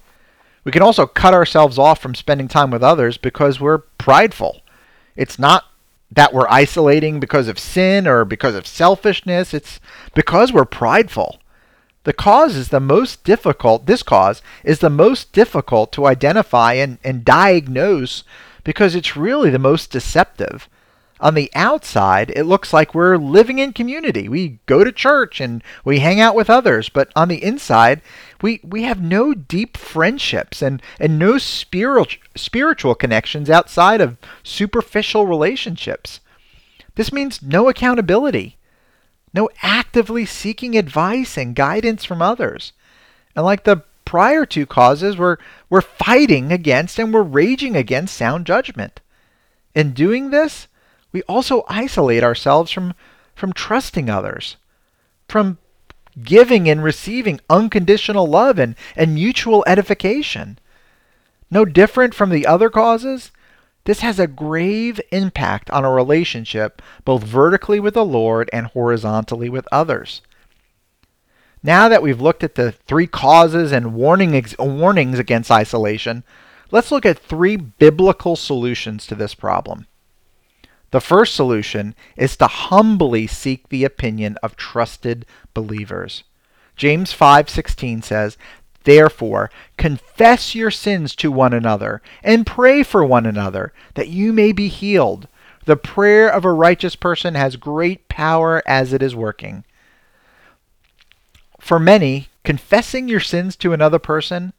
We 0.64 0.72
can 0.72 0.82
also 0.82 1.06
cut 1.06 1.34
ourselves 1.34 1.78
off 1.78 2.02
from 2.02 2.16
spending 2.16 2.48
time 2.48 2.72
with 2.72 2.82
others 2.82 3.18
because 3.18 3.60
we're 3.60 3.80
prideful. 3.80 4.62
It's 5.18 5.38
not 5.38 5.66
that 6.16 6.34
we're 6.34 6.48
isolating 6.50 7.20
because 7.20 7.48
of 7.48 7.60
sin 7.60 8.08
or 8.08 8.26
because 8.26 8.56
of 8.56 8.68
selfishness, 8.68 9.54
it's 9.54 9.80
because 10.14 10.52
we're 10.54 10.66
prideful. 10.66 11.40
The 12.04 12.14
cause 12.14 12.56
is 12.56 12.70
the 12.70 12.80
most 12.80 13.24
difficult, 13.24 13.86
this 13.86 14.04
cause 14.04 14.42
is 14.64 14.80
the 14.80 14.90
most 14.90 15.32
difficult 15.32 15.92
to 15.94 16.06
identify 16.06 16.74
and, 16.74 16.98
and 17.04 17.24
diagnose 17.24 18.24
because 18.64 18.96
it's 18.96 19.16
really 19.16 19.50
the 19.50 19.60
most 19.60 19.92
deceptive 19.92 20.68
on 21.24 21.36
the 21.36 21.50
outside, 21.56 22.34
it 22.36 22.44
looks 22.44 22.74
like 22.74 22.94
we're 22.94 23.16
living 23.16 23.58
in 23.58 23.72
community. 23.72 24.28
We 24.28 24.60
go 24.66 24.84
to 24.84 24.92
church 24.92 25.40
and 25.40 25.64
we 25.86 26.00
hang 26.00 26.20
out 26.20 26.36
with 26.36 26.50
others, 26.50 26.90
but 26.90 27.14
on 27.16 27.30
the 27.30 27.42
inside, 27.42 28.02
we, 28.42 28.60
we 28.62 28.84
have 28.84 29.02
no 29.02 29.34
deep 29.34 29.78
friendships 29.78 30.62
and, 30.62 30.82
and 31.00 31.18
no 31.18 31.38
spiritual, 31.38 32.22
spiritual 32.36 32.94
connections 32.94 33.50
outside 33.50 34.02
of 34.02 34.18
superficial 34.44 35.26
relationships. 35.26 36.20
This 36.96 37.14
means 37.14 37.42
no 37.42 37.70
accountability, 37.70 38.58
no 39.34 39.50
actively 39.62 40.26
seeking 40.26 40.78
advice 40.78 41.38
and 41.38 41.56
guidance 41.56 42.04
from 42.04 42.22
others. 42.22 42.74
And 43.34 43.46
like 43.46 43.64
the 43.64 43.84
prior 44.04 44.46
two 44.46 44.66
causes, 44.66 45.18
we're, 45.18 45.38
we're 45.70 45.80
fighting 45.80 46.52
against 46.52 47.00
and 47.00 47.14
we're 47.14 47.24
raging 47.24 47.78
against 47.78 48.18
sound 48.18 48.46
judgment. 48.46 49.00
In 49.74 49.94
doing 49.94 50.30
this, 50.30 50.68
we 51.14 51.22
also 51.24 51.64
isolate 51.70 52.24
ourselves 52.24 52.72
from, 52.72 52.94
from 53.34 53.54
trusting 53.54 54.10
others, 54.10 54.58
from 55.30 55.58
giving 56.22 56.70
and 56.70 56.84
receiving 56.84 57.40
unconditional 57.50 58.28
love 58.28 58.60
and, 58.60 58.76
and 58.96 59.16
mutual 59.16 59.64
edification. 59.66 60.60
No 61.50 61.64
different 61.64 62.14
from 62.14 62.32
the 62.32 62.46
other 62.46 62.70
causes, 62.70 63.32
this 63.86 64.00
has 64.00 64.20
a 64.20 64.28
grave 64.28 65.00
impact 65.12 65.70
on 65.72 65.84
a 65.84 65.92
relationship 65.92 66.82
both 67.04 67.24
vertically 67.24 67.80
with 67.80 67.94
the 67.94 68.06
Lord 68.06 68.50
and 68.54 68.68
horizontally 68.68 69.50
with 69.50 69.68
others. 69.72 70.22
Now 71.62 71.88
that 71.88 72.02
we've 72.02 72.22
looked 72.22 72.44
at 72.44 72.56
the 72.56 72.72
three 72.72 73.08
causes 73.08 73.72
and 73.72 73.94
warning 73.94 74.36
ex- 74.36 74.56
warnings 74.58 75.20
against 75.20 75.52
isolation, 75.52 76.24
let's 76.72 76.92
look 76.92 77.06
at 77.06 77.20
three 77.20 77.56
biblical 77.56 78.36
solutions 78.36 79.06
to 79.08 79.16
this 79.16 79.34
problem. 79.34 79.88
The 80.94 81.02
first 81.02 81.34
solution 81.34 81.96
is 82.16 82.38
to 82.38 82.46
humbly 82.46 83.26
seek 83.26 83.70
the 83.70 83.84
opinion 83.84 84.38
of 84.44 84.56
trusted 84.56 85.26
believers. 85.56 86.24
James 86.76 87.12
5:16 87.12 88.04
says, 88.04 88.38
Therefore, 88.84 89.50
confess 89.76 90.54
your 90.54 90.70
sins 90.70 91.16
to 91.16 91.32
one 91.32 91.52
another 91.52 92.04
and 92.24 92.46
pray 92.46 92.84
for 92.84 93.04
one 93.04 93.26
another 93.26 93.74
that 93.96 94.10
you 94.10 94.32
may 94.32 94.52
be 94.52 94.68
healed. 94.68 95.28
The 95.66 95.78
prayer 95.78 96.30
of 96.30 96.46
a 96.46 96.54
righteous 96.54 96.96
person 96.96 97.34
has 97.34 97.56
great 97.56 98.08
power 98.08 98.62
as 98.68 98.94
it 98.94 99.02
is 99.02 99.16
working. 99.16 99.64
For 101.60 101.80
many, 101.80 102.30
confessing 102.44 103.08
your 103.08 103.20
sins 103.20 103.56
to 103.56 103.74
another 103.74 103.98
person 103.98 104.54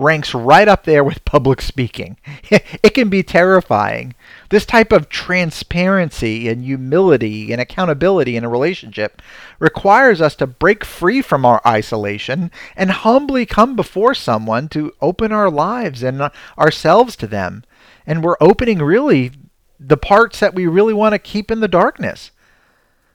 ranks 0.00 0.34
right 0.34 0.66
up 0.66 0.84
there 0.84 1.04
with 1.04 1.24
public 1.24 1.60
speaking. 1.60 2.16
it 2.50 2.94
can 2.94 3.08
be 3.08 3.22
terrifying. 3.22 4.14
This 4.48 4.64
type 4.64 4.92
of 4.92 5.08
transparency 5.08 6.48
and 6.48 6.64
humility 6.64 7.52
and 7.52 7.60
accountability 7.60 8.36
in 8.36 8.44
a 8.44 8.48
relationship 8.48 9.20
requires 9.58 10.20
us 10.20 10.34
to 10.36 10.46
break 10.46 10.84
free 10.84 11.22
from 11.22 11.44
our 11.44 11.60
isolation 11.66 12.50
and 12.74 12.90
humbly 12.90 13.46
come 13.46 13.76
before 13.76 14.14
someone 14.14 14.68
to 14.70 14.92
open 15.00 15.32
our 15.32 15.50
lives 15.50 16.02
and 16.02 16.22
uh, 16.22 16.30
ourselves 16.58 17.14
to 17.16 17.26
them. 17.26 17.62
And 18.06 18.24
we're 18.24 18.36
opening 18.40 18.78
really 18.78 19.32
the 19.78 19.96
parts 19.96 20.40
that 20.40 20.54
we 20.54 20.66
really 20.66 20.94
want 20.94 21.12
to 21.12 21.18
keep 21.18 21.50
in 21.50 21.60
the 21.60 21.68
darkness. 21.68 22.30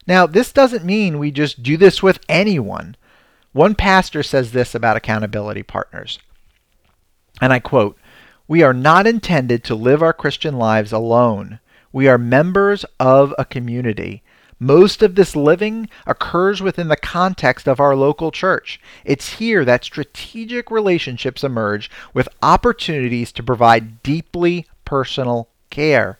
Now, 0.08 0.28
this 0.28 0.52
doesn't 0.52 0.86
mean 0.86 1.18
we 1.18 1.32
just 1.32 1.64
do 1.64 1.78
this 1.78 2.04
with 2.04 2.20
anyone. 2.30 2.96
One 3.54 3.74
pastor 3.74 4.22
says 4.22 4.52
this 4.52 4.76
about 4.76 4.98
accountability 4.98 5.64
partners 5.64 6.20
and 7.42 7.52
I 7.52 7.60
quote, 7.60 7.98
We 8.48 8.64
are 8.64 8.74
not 8.74 9.08
intended 9.08 9.64
to 9.66 9.76
live 9.76 10.02
our 10.02 10.14
Christian 10.14 10.58
lives 10.58 10.92
alone. 10.92 11.60
We 11.92 12.08
are 12.08 12.18
members 12.18 12.86
of 13.00 13.34
a 13.38 13.46
community. 13.46 14.22
Most 14.60 15.02
of 15.02 15.16
this 15.16 15.36
living 15.36 15.90
occurs 16.08 16.62
within 16.62 16.88
the 16.88 16.96
context 16.96 17.68
of 17.68 17.80
our 17.80 17.96
local 17.96 18.32
church. 18.32 18.80
It's 19.04 19.34
here 19.34 19.66
that 19.66 19.84
strategic 19.84 20.72
relationships 20.72 21.44
emerge 21.44 21.90
with 22.14 22.30
opportunities 22.42 23.32
to 23.34 23.44
provide 23.44 24.02
deeply 24.02 24.66
personal 24.86 25.50
care. 25.70 26.20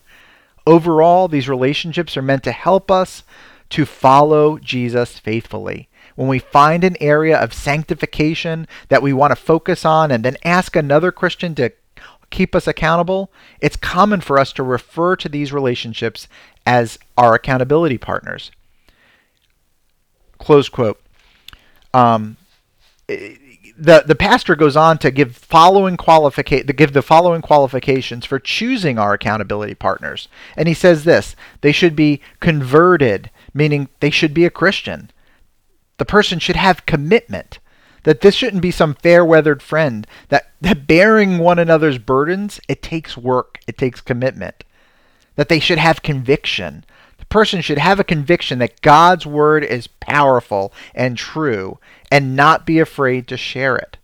Overall, 0.66 1.28
these 1.28 1.48
relationships 1.48 2.16
are 2.16 2.22
meant 2.22 2.42
to 2.44 2.52
help 2.52 2.90
us 2.90 3.22
to 3.70 3.86
follow 3.86 4.58
Jesus 4.58 5.18
faithfully 5.18 5.88
when 6.16 6.28
we 6.28 6.38
find 6.38 6.82
an 6.82 6.96
area 7.00 7.38
of 7.38 7.54
sanctification 7.54 8.66
that 8.88 9.02
we 9.02 9.12
want 9.12 9.30
to 9.30 9.36
focus 9.36 9.84
on 9.84 10.10
and 10.10 10.24
then 10.24 10.36
ask 10.44 10.74
another 10.74 11.12
Christian 11.12 11.54
to 11.54 11.70
keep 12.30 12.54
us 12.54 12.66
accountable, 12.66 13.30
it's 13.60 13.76
common 13.76 14.20
for 14.20 14.38
us 14.38 14.52
to 14.54 14.62
refer 14.62 15.14
to 15.16 15.28
these 15.28 15.52
relationships 15.52 16.26
as 16.66 16.98
our 17.16 17.34
accountability 17.34 17.98
partners. 17.98 18.50
Close 20.38 20.68
quote. 20.68 21.00
Um, 21.94 22.36
the 23.08 24.02
the 24.06 24.14
pastor 24.14 24.56
goes 24.56 24.76
on 24.76 24.98
to 24.98 25.10
give 25.10 25.36
following 25.36 25.96
qualifica- 25.96 26.66
to 26.66 26.72
give 26.72 26.92
the 26.92 27.02
following 27.02 27.42
qualifications 27.42 28.24
for 28.24 28.38
choosing 28.38 28.98
our 28.98 29.12
accountability 29.12 29.74
partners. 29.74 30.28
And 30.56 30.66
he 30.66 30.74
says 30.74 31.04
this, 31.04 31.36
they 31.60 31.72
should 31.72 31.94
be 31.94 32.20
converted, 32.40 33.30
meaning 33.54 33.88
they 34.00 34.10
should 34.10 34.34
be 34.34 34.44
a 34.44 34.50
Christian. 34.50 35.10
The 35.98 36.04
person 36.04 36.38
should 36.38 36.56
have 36.56 36.86
commitment. 36.86 37.58
That 38.04 38.20
this 38.20 38.34
shouldn't 38.34 38.62
be 38.62 38.70
some 38.70 38.94
fair 38.94 39.24
weathered 39.24 39.62
friend. 39.62 40.06
That, 40.28 40.52
that 40.60 40.86
bearing 40.86 41.38
one 41.38 41.58
another's 41.58 41.98
burdens, 41.98 42.60
it 42.68 42.82
takes 42.82 43.16
work, 43.16 43.58
it 43.66 43.76
takes 43.76 44.00
commitment. 44.00 44.62
That 45.34 45.48
they 45.48 45.58
should 45.58 45.78
have 45.78 46.02
conviction. 46.02 46.84
The 47.18 47.24
person 47.26 47.60
should 47.60 47.78
have 47.78 47.98
a 47.98 48.04
conviction 48.04 48.60
that 48.60 48.80
God's 48.80 49.26
word 49.26 49.64
is 49.64 49.88
powerful 49.88 50.72
and 50.94 51.18
true 51.18 51.78
and 52.10 52.36
not 52.36 52.64
be 52.64 52.78
afraid 52.78 53.26
to 53.28 53.36
share 53.36 53.76
it. 53.76 53.96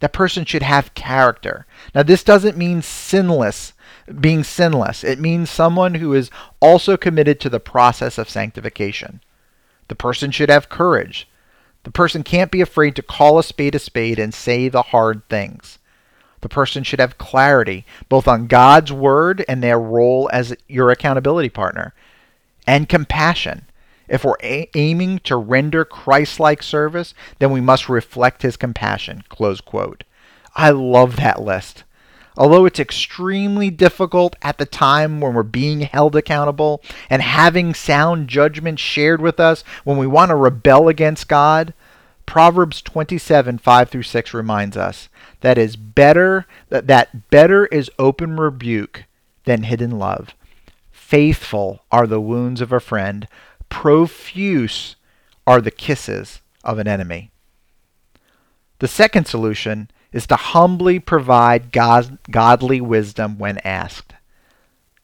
That 0.00 0.12
person 0.12 0.44
should 0.44 0.62
have 0.62 0.94
character. 0.94 1.66
Now, 1.94 2.02
this 2.02 2.22
doesn't 2.22 2.56
mean 2.56 2.82
sinless, 2.82 3.72
being 4.20 4.44
sinless. 4.44 5.02
It 5.02 5.18
means 5.18 5.50
someone 5.50 5.94
who 5.94 6.12
is 6.12 6.30
also 6.60 6.96
committed 6.96 7.40
to 7.40 7.48
the 7.48 7.60
process 7.60 8.18
of 8.18 8.28
sanctification. 8.28 9.20
The 9.88 9.94
person 9.94 10.30
should 10.30 10.50
have 10.50 10.68
courage. 10.68 11.28
The 11.84 11.90
person 11.90 12.22
can't 12.22 12.50
be 12.50 12.60
afraid 12.60 12.96
to 12.96 13.02
call 13.02 13.38
a 13.38 13.42
spade 13.42 13.74
a 13.74 13.78
spade 13.78 14.18
and 14.18 14.34
say 14.34 14.68
the 14.68 14.82
hard 14.82 15.28
things. 15.28 15.78
The 16.40 16.48
person 16.48 16.82
should 16.82 17.00
have 17.00 17.18
clarity, 17.18 17.86
both 18.08 18.28
on 18.28 18.46
God's 18.46 18.92
word 18.92 19.44
and 19.48 19.62
their 19.62 19.78
role 19.78 20.28
as 20.32 20.54
your 20.68 20.90
accountability 20.90 21.48
partner, 21.48 21.94
and 22.66 22.88
compassion. 22.88 23.66
If 24.08 24.24
we're 24.24 24.36
a- 24.42 24.68
aiming 24.74 25.20
to 25.20 25.36
render 25.36 25.84
Christ 25.84 26.38
like 26.38 26.62
service, 26.62 27.14
then 27.38 27.50
we 27.50 27.60
must 27.60 27.88
reflect 27.88 28.42
his 28.42 28.56
compassion. 28.56 29.24
Close 29.28 29.60
quote. 29.60 30.04
I 30.54 30.70
love 30.70 31.16
that 31.16 31.42
list. 31.42 31.84
Although 32.36 32.66
it's 32.66 32.78
extremely 32.78 33.70
difficult 33.70 34.36
at 34.42 34.58
the 34.58 34.66
time 34.66 35.20
when 35.20 35.32
we're 35.32 35.42
being 35.42 35.80
held 35.80 36.14
accountable 36.14 36.82
and 37.08 37.22
having 37.22 37.72
sound 37.72 38.28
judgment 38.28 38.78
shared 38.78 39.22
with 39.22 39.40
us 39.40 39.64
when 39.84 39.96
we 39.96 40.06
want 40.06 40.28
to 40.28 40.36
rebel 40.36 40.88
against 40.88 41.28
God, 41.28 41.72
Proverbs 42.26 42.82
27 42.82 43.58
5 43.58 43.88
through 43.88 44.02
6 44.02 44.34
reminds 44.34 44.76
us 44.76 45.08
that 45.40 45.56
is 45.56 45.76
better 45.76 46.46
that, 46.68 46.88
that 46.88 47.30
better 47.30 47.66
is 47.66 47.90
open 47.98 48.36
rebuke 48.36 49.04
than 49.44 49.62
hidden 49.62 49.92
love. 49.92 50.34
Faithful 50.90 51.84
are 51.90 52.06
the 52.06 52.20
wounds 52.20 52.60
of 52.60 52.72
a 52.72 52.80
friend, 52.80 53.28
profuse 53.68 54.96
are 55.46 55.60
the 55.60 55.70
kisses 55.70 56.40
of 56.64 56.78
an 56.78 56.88
enemy. 56.88 57.30
The 58.80 58.88
second 58.88 59.26
solution 59.26 59.88
is 60.16 60.26
to 60.26 60.36
humbly 60.36 60.98
provide 60.98 61.70
God, 61.70 62.16
godly 62.30 62.80
wisdom 62.80 63.38
when 63.38 63.58
asked. 63.58 64.14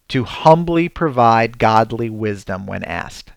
To 0.09 0.25
humbly 0.25 0.89
provide 0.89 1.59
godly 1.59 2.09
wisdom 2.09 2.67
when 2.67 2.83
asked. 2.85 3.31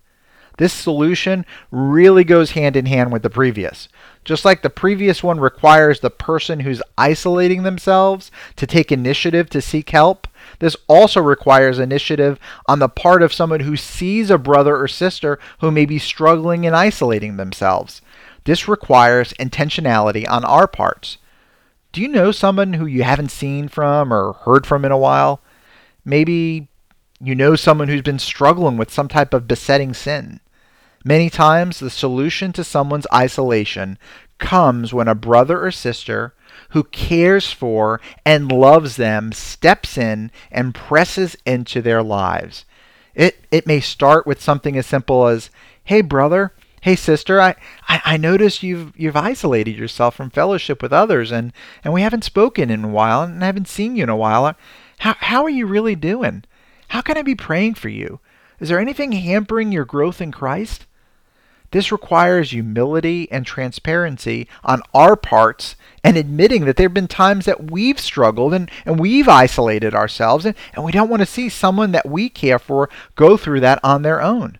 This 0.57 0.71
solution 0.71 1.45
really 1.71 2.23
goes 2.23 2.51
hand 2.51 2.77
in 2.77 2.85
hand 2.85 3.11
with 3.11 3.23
the 3.23 3.29
previous. 3.29 3.89
Just 4.23 4.45
like 4.45 4.61
the 4.61 4.69
previous 4.69 5.21
one 5.21 5.37
requires 5.37 5.99
the 5.99 6.09
person 6.09 6.61
who's 6.61 6.81
isolating 6.97 7.63
themselves 7.63 8.31
to 8.55 8.65
take 8.65 8.89
initiative 8.89 9.49
to 9.49 9.61
seek 9.61 9.89
help, 9.89 10.29
this 10.59 10.77
also 10.87 11.19
requires 11.19 11.77
initiative 11.77 12.39
on 12.67 12.79
the 12.79 12.87
part 12.87 13.21
of 13.21 13.33
someone 13.33 13.59
who 13.59 13.75
sees 13.75 14.29
a 14.29 14.37
brother 14.37 14.77
or 14.77 14.87
sister 14.87 15.39
who 15.59 15.71
may 15.71 15.85
be 15.85 15.99
struggling 15.99 16.65
and 16.65 16.73
isolating 16.73 17.35
themselves. 17.35 18.01
This 18.45 18.65
requires 18.65 19.33
intentionality 19.33 20.25
on 20.25 20.45
our 20.45 20.67
parts. 20.67 21.17
Do 21.95 22.01
you 22.01 22.09
know 22.09 22.33
someone 22.33 22.73
who 22.73 22.85
you 22.85 23.03
haven't 23.03 23.31
seen 23.31 23.69
from 23.69 24.11
or 24.11 24.33
heard 24.43 24.67
from 24.67 24.83
in 24.83 24.91
a 24.91 24.97
while? 24.97 25.39
Maybe 26.03 26.67
you 27.21 27.35
know 27.35 27.55
someone 27.55 27.87
who's 27.87 28.01
been 28.01 28.19
struggling 28.19 28.75
with 28.75 28.91
some 28.91 29.07
type 29.07 29.33
of 29.33 29.47
besetting 29.47 29.93
sin. 29.93 30.41
Many 31.05 31.29
times, 31.29 31.79
the 31.79 31.89
solution 31.89 32.51
to 32.51 32.65
someone's 32.65 33.07
isolation 33.13 33.97
comes 34.39 34.93
when 34.93 35.07
a 35.07 35.15
brother 35.15 35.65
or 35.65 35.71
sister 35.71 36.33
who 36.71 36.83
cares 36.83 37.53
for 37.53 38.01
and 38.25 38.51
loves 38.51 38.97
them 38.97 39.31
steps 39.31 39.97
in 39.97 40.31
and 40.51 40.75
presses 40.75 41.37
into 41.45 41.81
their 41.81 42.03
lives. 42.03 42.65
It, 43.13 43.45
it 43.51 43.65
may 43.65 43.79
start 43.79 44.27
with 44.27 44.41
something 44.41 44.75
as 44.75 44.85
simple 44.85 45.27
as, 45.27 45.49
Hey, 45.85 46.01
brother, 46.01 46.51
hey 46.85 46.95
sister 46.95 47.41
I, 47.41 47.55
I, 47.87 48.01
I 48.05 48.17
noticed 48.17 48.61
you've 48.61 48.93
you've 48.95 49.15
isolated 49.15 49.75
yourself 49.75 50.13
from 50.13 50.29
fellowship 50.29 50.83
with 50.83 50.93
others 50.93 51.31
and, 51.31 51.51
and 51.83 51.91
we 51.91 52.03
haven't 52.03 52.23
spoken 52.23 52.69
in 52.69 52.83
a 52.83 52.87
while 52.87 53.23
and 53.23 53.41
I 53.41 53.47
haven't 53.47 53.67
seen 53.67 53.95
you 53.95 54.03
in 54.03 54.09
a 54.09 54.15
while. 54.15 54.45
Uh, 54.45 54.53
how, 54.99 55.15
how 55.17 55.43
are 55.43 55.49
you 55.49 55.65
really 55.65 55.95
doing? 55.95 56.43
How 56.89 57.01
can 57.01 57.17
i 57.17 57.23
be 57.23 57.33
praying 57.33 57.73
for 57.73 57.89
you? 57.89 58.19
Is 58.59 58.69
there 58.69 58.79
anything 58.79 59.13
hampering 59.13 59.71
your 59.71 59.83
growth 59.83 60.21
in 60.21 60.31
christ? 60.31 60.85
This 61.71 61.91
requires 61.91 62.51
humility 62.51 63.31
and 63.31 63.47
transparency 63.47 64.47
on 64.63 64.83
our 64.93 65.15
parts 65.15 65.75
and 66.03 66.15
admitting 66.17 66.65
that 66.65 66.75
there 66.75 66.85
have 66.85 66.93
been 66.93 67.07
times 67.07 67.45
that 67.45 67.71
we've 67.71 67.99
struggled 67.99 68.53
and, 68.53 68.69
and 68.85 68.99
we've 68.99 69.27
isolated 69.27 69.95
ourselves 69.95 70.45
and, 70.45 70.55
and 70.75 70.85
we 70.85 70.91
don't 70.91 71.09
want 71.09 71.21
to 71.21 71.25
see 71.25 71.49
someone 71.49 71.93
that 71.93 72.07
we 72.07 72.29
care 72.29 72.59
for 72.59 72.91
go 73.15 73.37
through 73.37 73.61
that 73.61 73.79
on 73.83 74.03
their 74.03 74.21
own 74.21 74.59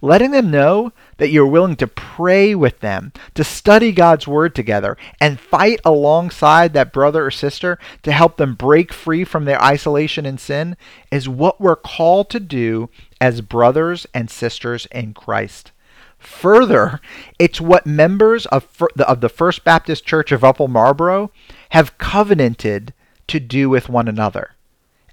letting 0.00 0.30
them 0.30 0.50
know 0.50 0.92
that 1.16 1.30
you're 1.30 1.46
willing 1.46 1.76
to 1.76 1.86
pray 1.86 2.54
with 2.54 2.80
them, 2.80 3.12
to 3.34 3.42
study 3.42 3.92
God's 3.92 4.26
Word 4.26 4.54
together, 4.54 4.96
and 5.20 5.40
fight 5.40 5.80
alongside 5.84 6.72
that 6.72 6.92
brother 6.92 7.26
or 7.26 7.30
sister 7.30 7.78
to 8.02 8.12
help 8.12 8.36
them 8.36 8.54
break 8.54 8.92
free 8.92 9.24
from 9.24 9.44
their 9.44 9.62
isolation 9.62 10.24
and 10.24 10.38
sin 10.38 10.76
is 11.10 11.28
what 11.28 11.60
we're 11.60 11.76
called 11.76 12.30
to 12.30 12.40
do 12.40 12.88
as 13.20 13.40
brothers 13.40 14.06
and 14.14 14.30
sisters 14.30 14.86
in 14.92 15.14
Christ. 15.14 15.72
Further, 16.18 17.00
it's 17.38 17.60
what 17.60 17.86
members 17.86 18.46
of, 18.46 18.66
of 18.98 19.20
the 19.20 19.28
First 19.28 19.64
Baptist 19.64 20.04
Church 20.04 20.32
of 20.32 20.42
Upper 20.42 20.66
Marlboro 20.66 21.30
have 21.70 21.96
covenanted 21.98 22.92
to 23.28 23.38
do 23.38 23.68
with 23.68 23.88
one 23.88 24.08
another. 24.08 24.52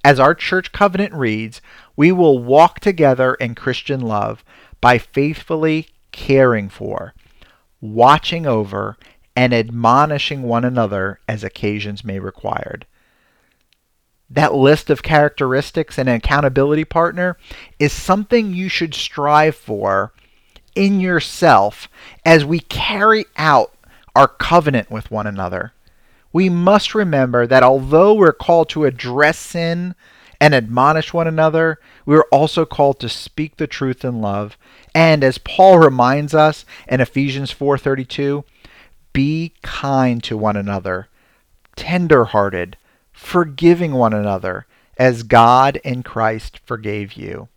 As 0.04 0.20
our 0.20 0.36
church 0.36 0.72
covenant 0.72 1.14
reads, 1.14 1.62
we 1.96 2.12
will 2.12 2.38
walk 2.38 2.80
together 2.80 3.34
in 3.36 3.56
Christian 3.56 4.02
love 4.02 4.44
by 4.86 5.00
faithfully 5.00 5.88
caring 6.12 6.70
for, 6.70 7.16
watching 7.82 8.46
over, 8.46 8.96
and 9.36 9.52
admonishing 9.52 10.44
one 10.44 10.64
another 10.64 11.20
as 11.28 11.44
occasions 11.44 12.04
may 12.04 12.20
require. 12.20 12.82
That 14.30 14.54
list 14.54 14.92
of 14.92 15.02
characteristics 15.02 15.98
and 15.98 16.08
an 16.08 16.18
accountability 16.18 16.86
partner 16.86 17.36
is 17.80 17.94
something 17.94 18.54
you 18.54 18.70
should 18.70 18.94
strive 18.94 19.56
for 19.56 20.14
in 20.76 21.00
yourself 21.00 21.90
as 22.24 22.46
we 22.46 22.60
carry 22.60 23.26
out 23.38 23.74
our 24.16 24.28
covenant 24.28 24.92
with 24.92 25.10
one 25.10 25.26
another. 25.26 25.74
We 26.32 26.48
must 26.48 26.94
remember 26.94 27.48
that 27.48 27.64
although 27.64 28.14
we're 28.14 28.34
called 28.34 28.70
to 28.70 28.86
address 28.86 29.40
sin 29.40 29.96
and 30.40 30.54
admonish 30.54 31.14
one 31.14 31.28
another, 31.28 31.80
we 32.06 32.16
are 32.16 32.28
also 32.32 32.66
called 32.66 33.00
to 33.00 33.10
speak 33.10 33.58
the 33.58 33.68
truth 33.68 34.04
in 34.04 34.22
love. 34.22 34.58
And 34.94 35.24
as 35.24 35.38
Paul 35.38 35.80
reminds 35.80 36.34
us 36.34 36.66
in 36.88 37.02
Ephesians 37.02 37.52
4:32, 37.52 38.44
be 39.14 39.54
kind 39.62 40.22
to 40.24 40.38
one 40.38 40.58
another, 40.58 41.08
tender-hearted, 41.76 42.78
forgiving 43.14 43.94
one 43.94 44.14
another, 44.14 44.66
as 44.98 45.24
God 45.24 45.78
in 45.84 46.04
Christ 46.04 46.60
forgave 46.66 47.14
you. 47.14 47.48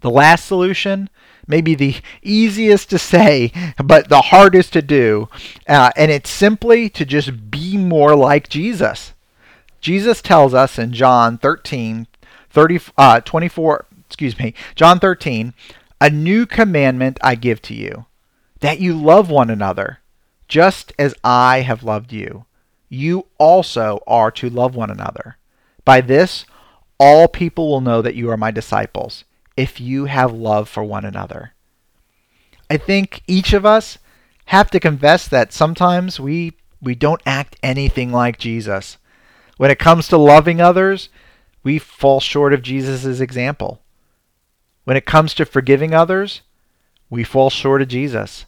The 0.00 0.10
last 0.10 0.46
solution 0.46 1.10
may 1.46 1.60
be 1.60 1.74
the 1.74 1.96
easiest 2.22 2.90
to 2.90 2.98
say, 2.98 3.52
but 3.82 4.08
the 4.08 4.22
hardest 4.22 4.72
to 4.72 4.82
do, 4.82 5.28
uh, 5.68 5.90
and 5.96 6.10
it's 6.10 6.30
simply 6.30 6.88
to 6.90 7.04
just 7.04 7.50
be 7.50 7.76
more 7.76 8.14
like 8.14 8.48
Jesus. 8.48 9.12
Jesus 9.80 10.20
tells 10.20 10.54
us 10.54 10.78
in 10.78 10.92
John 10.92 11.38
13, 11.38 12.06
30, 12.50 12.80
uh, 12.98 13.20
24, 13.20 13.86
excuse 14.06 14.38
me, 14.38 14.54
John 14.74 14.98
13, 14.98 15.54
a 16.00 16.10
new 16.10 16.46
commandment 16.46 17.18
I 17.22 17.34
give 17.34 17.62
to 17.62 17.74
you, 17.74 18.06
that 18.60 18.80
you 18.80 18.94
love 18.94 19.30
one 19.30 19.50
another, 19.50 19.98
just 20.48 20.92
as 20.98 21.14
I 21.24 21.60
have 21.60 21.82
loved 21.82 22.12
you. 22.12 22.44
You 22.88 23.26
also 23.38 24.00
are 24.06 24.30
to 24.32 24.50
love 24.50 24.74
one 24.74 24.90
another. 24.90 25.36
By 25.84 26.00
this, 26.00 26.44
all 26.98 27.28
people 27.28 27.70
will 27.70 27.80
know 27.80 28.02
that 28.02 28.14
you 28.14 28.30
are 28.30 28.36
my 28.36 28.50
disciples, 28.50 29.24
if 29.56 29.80
you 29.80 30.06
have 30.06 30.32
love 30.32 30.68
for 30.68 30.82
one 30.82 31.04
another. 31.04 31.52
I 32.68 32.76
think 32.76 33.22
each 33.26 33.52
of 33.52 33.64
us 33.64 33.98
have 34.46 34.70
to 34.70 34.80
confess 34.80 35.26
that 35.28 35.52
sometimes 35.52 36.20
we 36.20 36.52
we 36.82 36.94
don't 36.94 37.20
act 37.26 37.56
anything 37.62 38.10
like 38.10 38.38
Jesus. 38.38 38.96
When 39.60 39.70
it 39.70 39.78
comes 39.78 40.08
to 40.08 40.16
loving 40.16 40.58
others, 40.58 41.10
we 41.62 41.78
fall 41.78 42.18
short 42.18 42.54
of 42.54 42.62
Jesus' 42.62 43.20
example. 43.20 43.82
When 44.84 44.96
it 44.96 45.04
comes 45.04 45.34
to 45.34 45.44
forgiving 45.44 45.92
others, 45.92 46.40
we 47.10 47.24
fall 47.24 47.50
short 47.50 47.82
of 47.82 47.88
Jesus. 47.88 48.46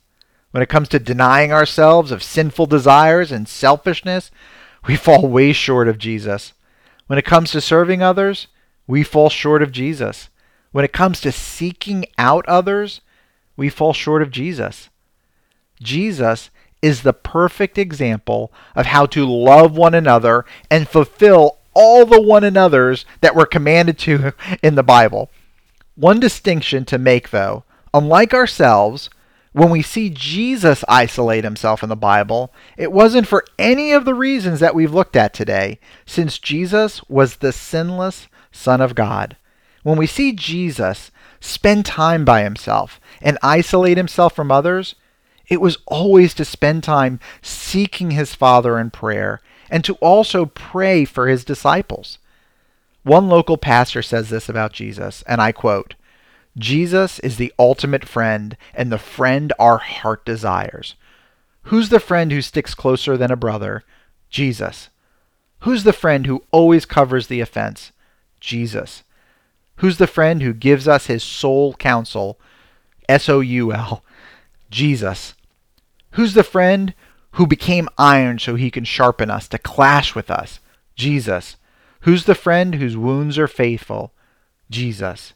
When 0.52 0.62
it 0.62 0.70
comes 0.70 0.88
to 0.88 0.98
denying 0.98 1.52
ourselves 1.52 2.12
of 2.12 2.22
sinful 2.22 2.64
desires 2.64 3.30
and 3.30 3.46
selfishness, 3.46 4.30
we 4.86 4.96
fall 5.04 5.28
way 5.28 5.52
short 5.52 5.86
of 5.86 5.98
Jesus. 5.98 6.54
When 7.08 7.18
it 7.18 7.26
comes 7.26 7.50
to 7.50 7.60
serving 7.60 8.02
others, 8.02 8.46
we 8.86 9.02
fall 9.02 9.28
short 9.28 9.62
of 9.62 9.70
Jesus. 9.70 10.30
When 10.70 10.82
it 10.82 10.94
comes 10.94 11.20
to 11.20 11.30
seeking 11.30 12.06
out 12.16 12.48
others, 12.48 13.02
we 13.54 13.68
fall 13.68 13.92
short 13.92 14.22
of 14.22 14.30
Jesus. 14.30 14.88
Jesus 15.78 16.48
is 16.82 17.02
the 17.02 17.12
perfect 17.12 17.78
example 17.78 18.52
of 18.74 18.86
how 18.86 19.06
to 19.06 19.24
love 19.24 19.76
one 19.76 19.94
another 19.94 20.44
and 20.70 20.88
fulfill 20.88 21.58
all 21.74 22.04
the 22.04 22.20
one 22.20 22.44
another's 22.44 23.06
that 23.20 23.34
were 23.34 23.46
commanded 23.46 23.98
to 24.00 24.32
in 24.62 24.74
the 24.74 24.82
Bible. 24.82 25.30
One 25.94 26.20
distinction 26.20 26.84
to 26.86 26.98
make, 26.98 27.30
though. 27.30 27.64
Unlike 27.94 28.34
ourselves, 28.34 29.10
when 29.52 29.70
we 29.70 29.82
see 29.82 30.08
Jesus 30.10 30.82
isolate 30.88 31.44
himself 31.44 31.82
in 31.82 31.88
the 31.88 31.96
Bible, 31.96 32.52
it 32.76 32.90
wasn't 32.90 33.28
for 33.28 33.44
any 33.58 33.92
of 33.92 34.04
the 34.04 34.14
reasons 34.14 34.60
that 34.60 34.74
we've 34.74 34.94
looked 34.94 35.16
at 35.16 35.34
today, 35.34 35.78
since 36.06 36.38
Jesus 36.38 37.02
was 37.08 37.36
the 37.36 37.52
sinless 37.52 38.28
Son 38.50 38.80
of 38.80 38.94
God. 38.94 39.36
When 39.82 39.98
we 39.98 40.06
see 40.06 40.32
Jesus 40.32 41.10
spend 41.40 41.84
time 41.84 42.24
by 42.24 42.42
himself 42.42 43.00
and 43.20 43.38
isolate 43.42 43.96
himself 43.96 44.34
from 44.34 44.50
others, 44.50 44.94
it 45.48 45.60
was 45.60 45.78
always 45.86 46.34
to 46.34 46.44
spend 46.44 46.82
time 46.82 47.20
seeking 47.40 48.12
his 48.12 48.34
Father 48.34 48.78
in 48.78 48.90
prayer 48.90 49.40
and 49.70 49.84
to 49.84 49.94
also 49.94 50.46
pray 50.46 51.04
for 51.04 51.28
his 51.28 51.44
disciples. 51.44 52.18
One 53.02 53.28
local 53.28 53.56
pastor 53.56 54.02
says 54.02 54.28
this 54.28 54.48
about 54.48 54.72
Jesus, 54.72 55.22
and 55.26 55.40
I 55.40 55.52
quote 55.52 55.94
Jesus 56.56 57.18
is 57.20 57.36
the 57.36 57.52
ultimate 57.58 58.06
friend 58.06 58.56
and 58.74 58.92
the 58.92 58.98
friend 58.98 59.52
our 59.58 59.78
heart 59.78 60.24
desires. 60.24 60.94
Who's 61.64 61.88
the 61.88 62.00
friend 62.00 62.30
who 62.30 62.42
sticks 62.42 62.74
closer 62.74 63.16
than 63.16 63.30
a 63.30 63.36
brother? 63.36 63.84
Jesus. 64.28 64.90
Who's 65.60 65.84
the 65.84 65.92
friend 65.92 66.26
who 66.26 66.44
always 66.50 66.84
covers 66.84 67.28
the 67.28 67.40
offense? 67.40 67.92
Jesus. 68.40 69.04
Who's 69.76 69.98
the 69.98 70.06
friend 70.06 70.42
who 70.42 70.52
gives 70.52 70.86
us 70.86 71.06
his 71.06 71.22
soul 71.22 71.74
counsel? 71.74 72.38
S 73.08 73.28
O 73.28 73.40
U 73.40 73.72
L. 73.72 74.04
Jesus. 74.72 75.34
Who's 76.12 76.34
the 76.34 76.42
friend 76.42 76.94
who 77.32 77.46
became 77.46 77.88
iron 77.96 78.38
so 78.38 78.56
he 78.56 78.70
can 78.70 78.84
sharpen 78.84 79.30
us, 79.30 79.46
to 79.48 79.58
clash 79.58 80.14
with 80.14 80.30
us? 80.30 80.58
Jesus. 80.96 81.56
Who's 82.00 82.24
the 82.24 82.34
friend 82.34 82.74
whose 82.74 82.96
wounds 82.96 83.38
are 83.38 83.46
faithful? 83.46 84.12
Jesus. 84.70 85.34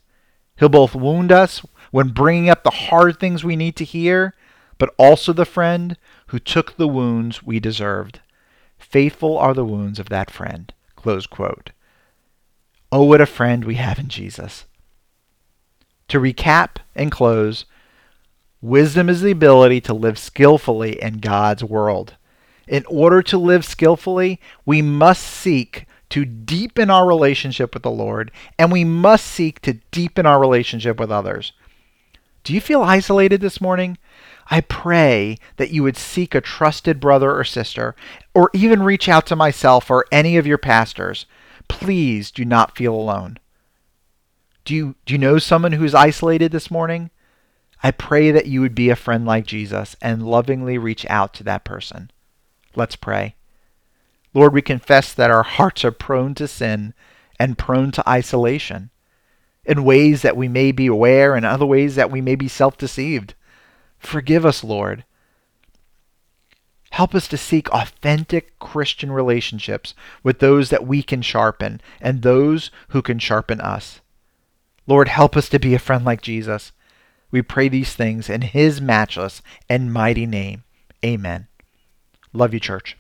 He'll 0.59 0.69
both 0.69 0.95
wound 0.95 1.31
us 1.31 1.65
when 1.91 2.09
bringing 2.09 2.51
up 2.51 2.65
the 2.65 2.71
hard 2.71 3.21
things 3.21 3.45
we 3.45 3.57
need 3.57 3.77
to 3.77 3.85
hear, 3.85 4.35
but 4.79 4.95
also 4.99 5.33
the 5.33 5.45
friend 5.45 5.97
who 6.29 6.39
took 6.39 6.77
the 6.77 6.89
wounds 6.89 7.43
we 7.43 7.61
deserved. 7.61 8.21
Faithful 8.79 9.39
are 9.39 9.55
the 9.55 9.65
wounds 9.65 9.99
of 9.99 10.09
that 10.09 10.31
friend. 10.31 10.73
Close 10.97 11.27
quote. 11.27 11.71
Oh, 12.91 13.05
what 13.05 13.21
a 13.21 13.27
friend 13.27 13.65
we 13.65 13.77
have 13.77 13.99
in 13.99 14.09
Jesus. 14.09 14.65
To 16.09 16.19
recap 16.19 16.77
and 16.95 17.11
close, 17.11 17.65
wisdom 18.61 19.09
is 19.09 19.21
the 19.21 19.31
ability 19.31 19.81
to 19.83 19.95
live 19.95 20.19
skillfully 20.19 21.01
in 21.01 21.19
God's 21.19 21.65
world. 21.65 22.17
In 22.67 22.85
order 22.87 23.23
to 23.23 23.39
live 23.39 23.65
skillfully, 23.65 24.41
we 24.65 24.83
must 24.83 25.23
seek 25.23 25.87
to 26.11 26.25
deepen 26.25 26.91
our 26.91 27.07
relationship 27.07 27.75
with 27.75 27.83
the 27.83 27.91
Lord, 27.91 28.31
and 28.59 28.71
we 28.71 28.85
must 28.85 29.27
seek 29.27 29.61
to 29.63 29.75
deepen 29.91 30.27
our 30.27 30.41
relationship 30.41 30.99
with 30.99 31.11
others. 31.11 31.53
Do 32.45 32.55
you 32.55 32.61
feel 32.61 32.83
isolated 32.83 33.41
this 33.41 33.61
morning? 33.61 33.99
I 34.49 34.61
pray 34.61 35.39
that 35.57 35.71
you 35.71 35.83
would 35.83 35.97
seek 35.97 36.35
a 36.35 36.41
trusted 36.41 37.01
brother 37.01 37.37
or 37.37 37.43
sister, 37.43 37.97
or 38.35 38.51
even 38.53 38.83
reach 38.83 39.09
out 39.09 39.27
to 39.27 39.37
myself 39.37 39.91
or 39.91 40.07
any 40.13 40.37
of 40.37 40.47
your 40.47 40.59
pastors. 40.59 41.27
Please 41.69 42.31
do 42.31 42.45
not 42.45 42.77
feel 42.77 42.95
alone. 42.95 43.39
Do 44.65 44.75
you, 44.75 44.95
do 45.05 45.15
you 45.15 45.19
know 45.19 45.39
someone 45.39 45.73
who's 45.73 45.95
isolated 45.95 46.53
this 46.53 46.71
morning? 46.71 47.11
I 47.83 47.91
pray 47.91 48.31
that 48.31 48.47
you 48.47 48.61
would 48.61 48.75
be 48.75 48.91
a 48.91 48.97
friend 48.97 49.27
like 49.27 49.47
Jesus 49.47 49.97
and 50.01 50.27
lovingly 50.27 50.79
reach 50.79 51.07
out 51.09 51.35
to 51.35 51.45
that 51.45 51.65
person. 51.65 52.11
Let's 52.75 52.97
pray. 52.97 53.35
Lord, 54.35 54.53
we 54.53 54.63
confess 54.63 55.15
that 55.15 55.31
our 55.31 55.43
hearts 55.43 55.85
are 55.85 55.93
prone 55.93 56.35
to 56.35 56.49
sin 56.49 56.95
and 57.39 57.59
prone 57.59 57.91
to 57.93 58.09
isolation 58.09 58.91
in 59.65 59.85
ways 59.85 60.23
that 60.23 60.37
we 60.37 60.49
may 60.49 60.73
be 60.73 60.87
aware 60.87 61.35
and 61.35 61.45
other 61.45 61.67
ways 61.67 61.97
that 61.97 62.11
we 62.11 62.21
may 62.21 62.35
be 62.35 62.49
self 62.49 62.79
deceived. 62.79 63.35
Forgive 63.99 64.47
us, 64.47 64.63
Lord. 64.63 65.05
Help 66.91 67.15
us 67.15 67.29
to 67.29 67.37
seek 67.37 67.69
authentic 67.73 68.59
Christian 68.59 69.11
relationships 69.11 69.95
with 70.23 70.39
those 70.39 70.71
that 70.71 70.87
we 70.87 71.03
can 71.03 71.21
sharpen 71.21 71.81
and 72.01 72.23
those 72.23 72.71
who 72.89 73.03
can 73.03 73.19
sharpen 73.19 73.61
us. 73.61 74.01
Lord, 74.87 75.09
help 75.09 75.37
us 75.37 75.49
to 75.49 75.59
be 75.59 75.75
a 75.75 75.79
friend 75.79 76.05
like 76.05 76.23
Jesus. 76.23 76.73
We 77.31 77.43
pray 77.43 77.69
these 77.69 77.95
things 77.95 78.31
in 78.31 78.43
his 78.43 78.81
matchless 78.81 79.43
and 79.69 79.93
mighty 79.93 80.27
name. 80.27 80.65
Amen. 81.05 81.49
Love 82.33 82.55
you, 82.55 82.61
church. 82.61 82.97